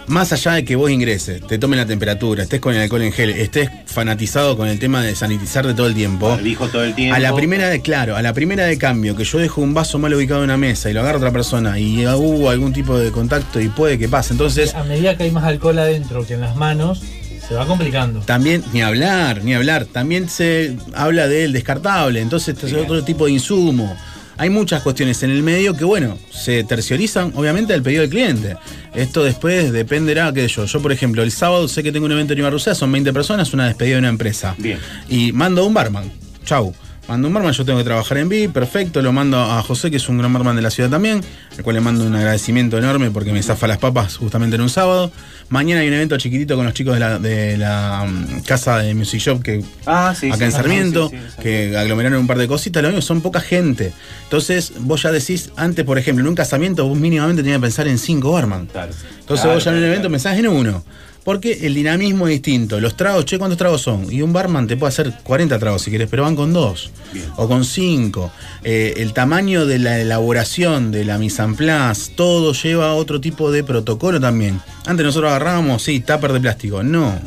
[0.07, 3.11] Más allá de que vos ingreses, te tomen la temperatura, estés con el alcohol en
[3.11, 6.38] gel, estés fanatizado con el tema de sanitizarte todo el tiempo.
[6.38, 7.15] Dijo todo el tiempo.
[7.15, 9.98] A la primera de, claro, a la primera de cambio, que yo dejo un vaso
[9.98, 13.11] mal ubicado en una mesa y lo agarra otra persona y hubo algún tipo de
[13.11, 14.34] contacto y puede que pase.
[14.34, 17.02] Entonces, A medida que hay más alcohol adentro que en las manos,
[17.48, 18.22] se va complicando.
[18.22, 19.86] También, ni hablar, ni hablar.
[19.86, 23.95] También se habla del descartable, entonces este es otro tipo de insumo.
[24.38, 28.57] Hay muchas cuestiones en el medio que, bueno, se terciorizan, obviamente, al pedido del cliente.
[28.94, 30.66] Esto después dependerá, qué sé yo.
[30.66, 33.53] Yo, por ejemplo, el sábado sé que tengo un evento en Ibarrucea, son 20 personas,
[33.53, 34.56] una despedida de una empresa.
[34.57, 34.80] Bien.
[35.07, 36.12] Y mando un barman.
[36.44, 36.74] Chau.
[37.07, 39.02] Mando un barman, yo tengo que trabajar en VIP, perfecto.
[39.02, 41.22] Lo mando a José, que es un gran barman de la ciudad también,
[41.56, 44.70] al cual le mando un agradecimiento enorme porque me zafa las papas justamente en un
[44.70, 45.12] sábado.
[45.49, 48.95] Mañana hay un evento chiquitito con los chicos de la, de la mm, casa de
[48.95, 52.47] Music Shop que Ah, sí, acá sí, en Sarmiento, sí, que aglomeraron un par de
[52.47, 53.93] cositas, lo mismo, son poca gente.
[54.23, 57.88] Entonces, vos ya decís, antes, por ejemplo, en un casamiento, vos mínimamente tenías que pensar
[57.88, 58.61] en cinco barman.
[58.61, 60.84] Entonces Claro, vos ya en un claro, evento pensás en uno.
[61.26, 62.80] Porque el dinamismo es distinto.
[62.80, 64.14] Los tragos, che, ¿cuántos tragos son?
[64.14, 66.91] Y un barman te puede hacer 40 tragos si querés, pero van con dos.
[67.35, 68.31] O con cinco.
[68.64, 73.19] Eh, el tamaño de la elaboración, de la mise en place, todo lleva a otro
[73.19, 74.61] tipo de protocolo también.
[74.85, 76.84] Antes nosotros agarrábamos, sí, tupper de plástico.
[76.84, 77.19] No.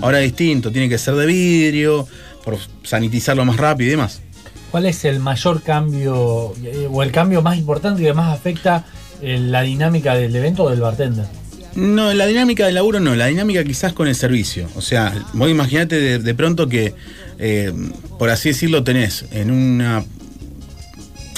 [0.00, 2.08] Ahora es distinto, tiene que ser de vidrio,
[2.44, 4.20] por sanitizarlo más rápido y demás.
[4.72, 8.84] ¿Cuál es el mayor cambio eh, o el cambio más importante que más afecta
[9.22, 11.26] eh, la dinámica del evento o del bartender?
[11.76, 14.68] No, la dinámica del laburo no, la dinámica quizás con el servicio.
[14.76, 16.94] O sea, vos imaginate de, de pronto que,
[17.38, 17.72] eh,
[18.18, 20.04] por así decirlo, tenés en una.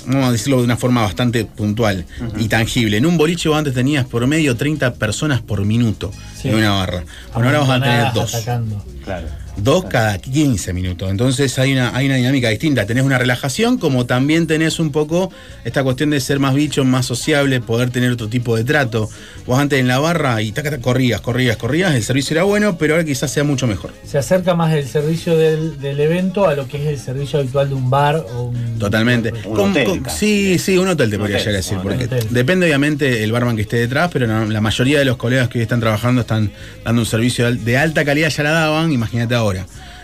[0.06, 2.04] Vamos a decirlo de una forma bastante puntual
[2.38, 2.96] y tangible.
[2.96, 6.48] En un boliche vos antes tenías por medio 30 personas por minuto Sí.
[6.48, 7.04] en una barra.
[7.34, 8.34] Bueno, ahora vas a tener dos.
[8.34, 8.84] atacando.
[9.04, 9.26] Claro.
[9.57, 11.11] Dos cada 15 minutos.
[11.11, 12.85] Entonces hay una, hay una dinámica distinta.
[12.87, 15.31] Tenés una relajación, como también tenés un poco
[15.65, 19.09] esta cuestión de ser más bicho, más sociable, poder tener otro tipo de trato.
[19.47, 22.77] Vos antes en la barra y taca, taca, corrías, corrías, corrías, el servicio era bueno,
[22.77, 23.93] pero ahora quizás sea mucho mejor.
[24.05, 27.69] Se acerca más el servicio del, del evento a lo que es el servicio habitual
[27.70, 28.78] de un bar o un...
[28.78, 29.33] Totalmente.
[29.47, 31.78] Un Con- hotel, con- sí, sí, un hotel te Un podría hotel, llegar a decir.
[31.83, 32.27] Porque hotel.
[32.31, 35.59] depende obviamente el barman que esté detrás, pero no, la mayoría de los colegas que
[35.59, 36.51] hoy están trabajando están
[36.85, 39.45] dando un servicio de alta calidad, ya la daban, imagínate ahora.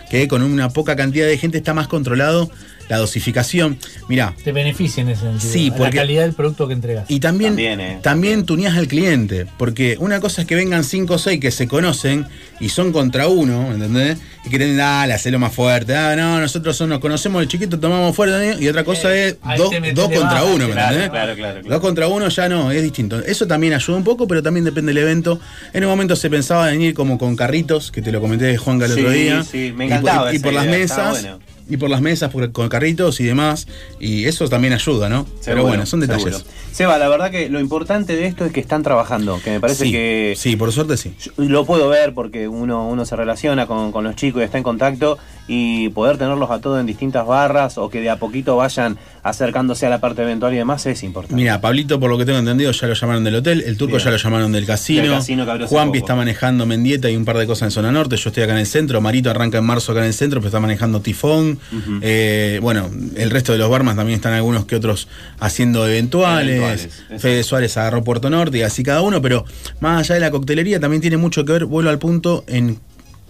[0.09, 2.49] Que con una poca cantidad de gente está más controlado
[2.89, 3.77] la dosificación.
[4.09, 5.51] Mirá, Te beneficia en ese sentido.
[5.53, 7.05] Sí, porque- La calidad del producto que entregas.
[7.09, 11.15] Y también, También, también, eh, tuneás al cliente, porque una cosa es que vengan cinco
[11.15, 12.25] o seis que se conocen
[12.59, 14.17] y son contra uno, ¿entendés?
[14.45, 15.95] Y que tienen, dale, hacelo más fuerte.
[15.95, 18.57] Ah, no, nosotros son- nos conocemos el chiquito, tomamos fuerte.
[18.59, 21.09] Y otra cosa es ahí dos, te contra baja, uno, ¿me Claro, entendés?
[21.09, 21.69] claro, claro, claro.
[21.69, 23.19] Dos contra uno ya no, es distinto.
[23.19, 25.39] Eso también ayuda un poco, pero también depende del evento.
[25.73, 28.57] En un momento se pensaba en ir como con carritos, que te lo comenté de
[28.57, 29.43] Juan el Sí, otro día.
[29.43, 31.21] sí, me Y por- encantaba Y, esa por las mesas.
[31.21, 31.39] bueno.
[31.69, 33.67] Y por las mesas por- con carritos y demás.
[33.99, 35.25] Y eso también ayuda, ¿no?
[35.45, 36.23] pero bueno, son detalles.
[36.35, 36.43] seguro.
[36.71, 39.85] Seba, la verdad que lo importante de esto es que están trabajando, que me parece
[39.85, 41.13] Sí, que Sí, por suerte sí.
[41.37, 44.63] lo puedo ver porque uno, uno se relaciona con, con los chicos y está en
[44.63, 45.17] contacto
[45.47, 49.85] y poder tenerlos a todos en distintas barras o que de a poquito vayan acercándose
[49.85, 51.35] a la parte eventual y demás es importante.
[51.35, 54.05] Mira, Pablito, por lo que tengo entendido, ya lo llamaron del hotel, el turco Bien.
[54.05, 57.67] ya lo llamaron del casino, casino Juanpi está manejando Mendieta y un par de cosas
[57.67, 60.07] en zona norte, yo estoy acá en el centro, Marito arranca en marzo acá en
[60.07, 61.52] el centro, pero está manejando Tifón,
[62.01, 65.07] Eh, bueno, el resto de los barmas también están algunos que otros
[65.39, 67.03] haciendo eventuales, Eventuales.
[67.19, 69.45] Fede Suárez agarró Puerto Norte y así cada uno, pero
[69.79, 72.79] más allá de la coctelería también tiene mucho que ver, vuelvo al punto, en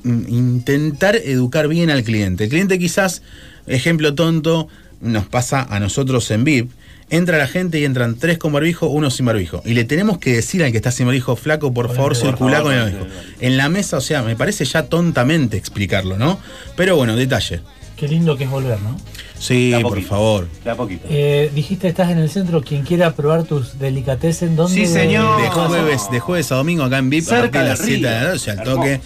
[0.03, 2.45] intentar educar bien al cliente.
[2.45, 3.21] El cliente quizás,
[3.67, 4.67] ejemplo tonto,
[5.01, 6.71] nos pasa a nosotros en VIP,
[7.09, 9.61] Entra la gente y entran tres con barbijo, uno sin barbijo.
[9.65, 12.63] Y le tenemos que decir al que está sin barbijo, flaco, por favor, circulá favor,
[12.63, 13.07] con el barbijo.
[13.39, 16.39] En la mesa, o sea, me parece ya tontamente explicarlo, ¿no?
[16.75, 17.61] Pero bueno, detalle.
[18.03, 18.97] Qué lindo que es volver, ¿no?
[19.43, 20.47] Sí, a por favor.
[20.63, 21.05] De a poquito.
[21.09, 24.73] Eh, dijiste estás en el centro, quien quiera probar tus delicatessen, ¿dónde?
[24.73, 25.41] Sí, señor.
[25.41, 27.87] De jueves, de jueves a domingo acá en VIP, a Cerca partir de las del
[27.87, 29.01] 7 de la noche al toque.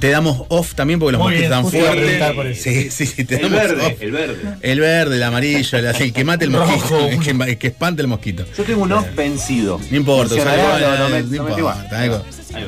[0.00, 1.68] Te damos off también porque los mosquitos están a
[2.34, 2.66] fuertes.
[2.66, 2.90] eso.
[2.90, 4.02] Sí, sí, te El damos verde, off.
[4.02, 4.36] el verde.
[4.60, 8.02] El verde, el amarillo, el, el que mate el mosquito, el que, el que espante
[8.02, 8.44] el mosquito.
[8.58, 9.80] Yo tengo un off vencido.
[9.90, 10.38] No importa, eh,
[11.10, 11.76] met- no igual.
[11.82, 12.22] importa.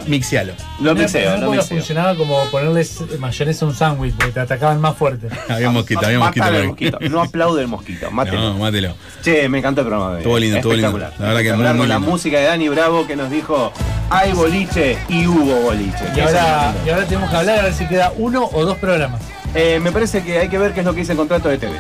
[0.07, 0.53] Mixialo.
[0.81, 1.77] Lo mixeo, lo mixeo.
[1.79, 5.29] funcionaba como ponerles mayonesa a un sándwich, porque te atacaban más fuerte.
[5.49, 6.99] Había un mosquito, había un mosquito.
[7.11, 8.11] No aplaude el mosquito.
[8.11, 8.41] Mátelo.
[8.41, 8.95] No, mátelo.
[9.23, 10.21] Che, me encantó el programa de hoy.
[10.23, 10.89] Estuvo lindo, estuvo lindo.
[10.89, 11.21] Espectacular.
[11.21, 12.11] La verdad que Espectacular muy, muy con la lindo.
[12.11, 13.73] música de Dani Bravo que nos dijo
[14.11, 16.05] hay boliche y hubo boliche.
[16.17, 19.21] Y ahora, y ahora tenemos que hablar a ver si queda uno o dos programas.
[19.55, 21.59] Eh, me parece que hay que ver qué es lo que dice el contrato de
[21.59, 21.79] TV.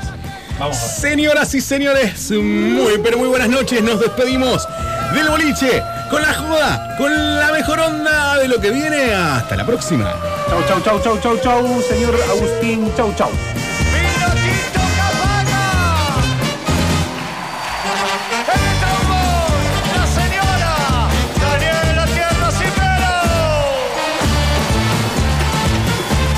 [0.58, 0.90] Vamos a ver.
[0.90, 3.82] Señoras y señores, muy pero muy buenas noches.
[3.82, 4.66] Nos despedimos
[5.14, 9.14] del boliche con la joda, con la mejor onda de lo que viene.
[9.14, 10.14] Hasta la próxima.
[10.48, 12.90] Chau, chau, chau, chau, chau, chau, señor Agustín.
[12.96, 13.30] Chau, chau.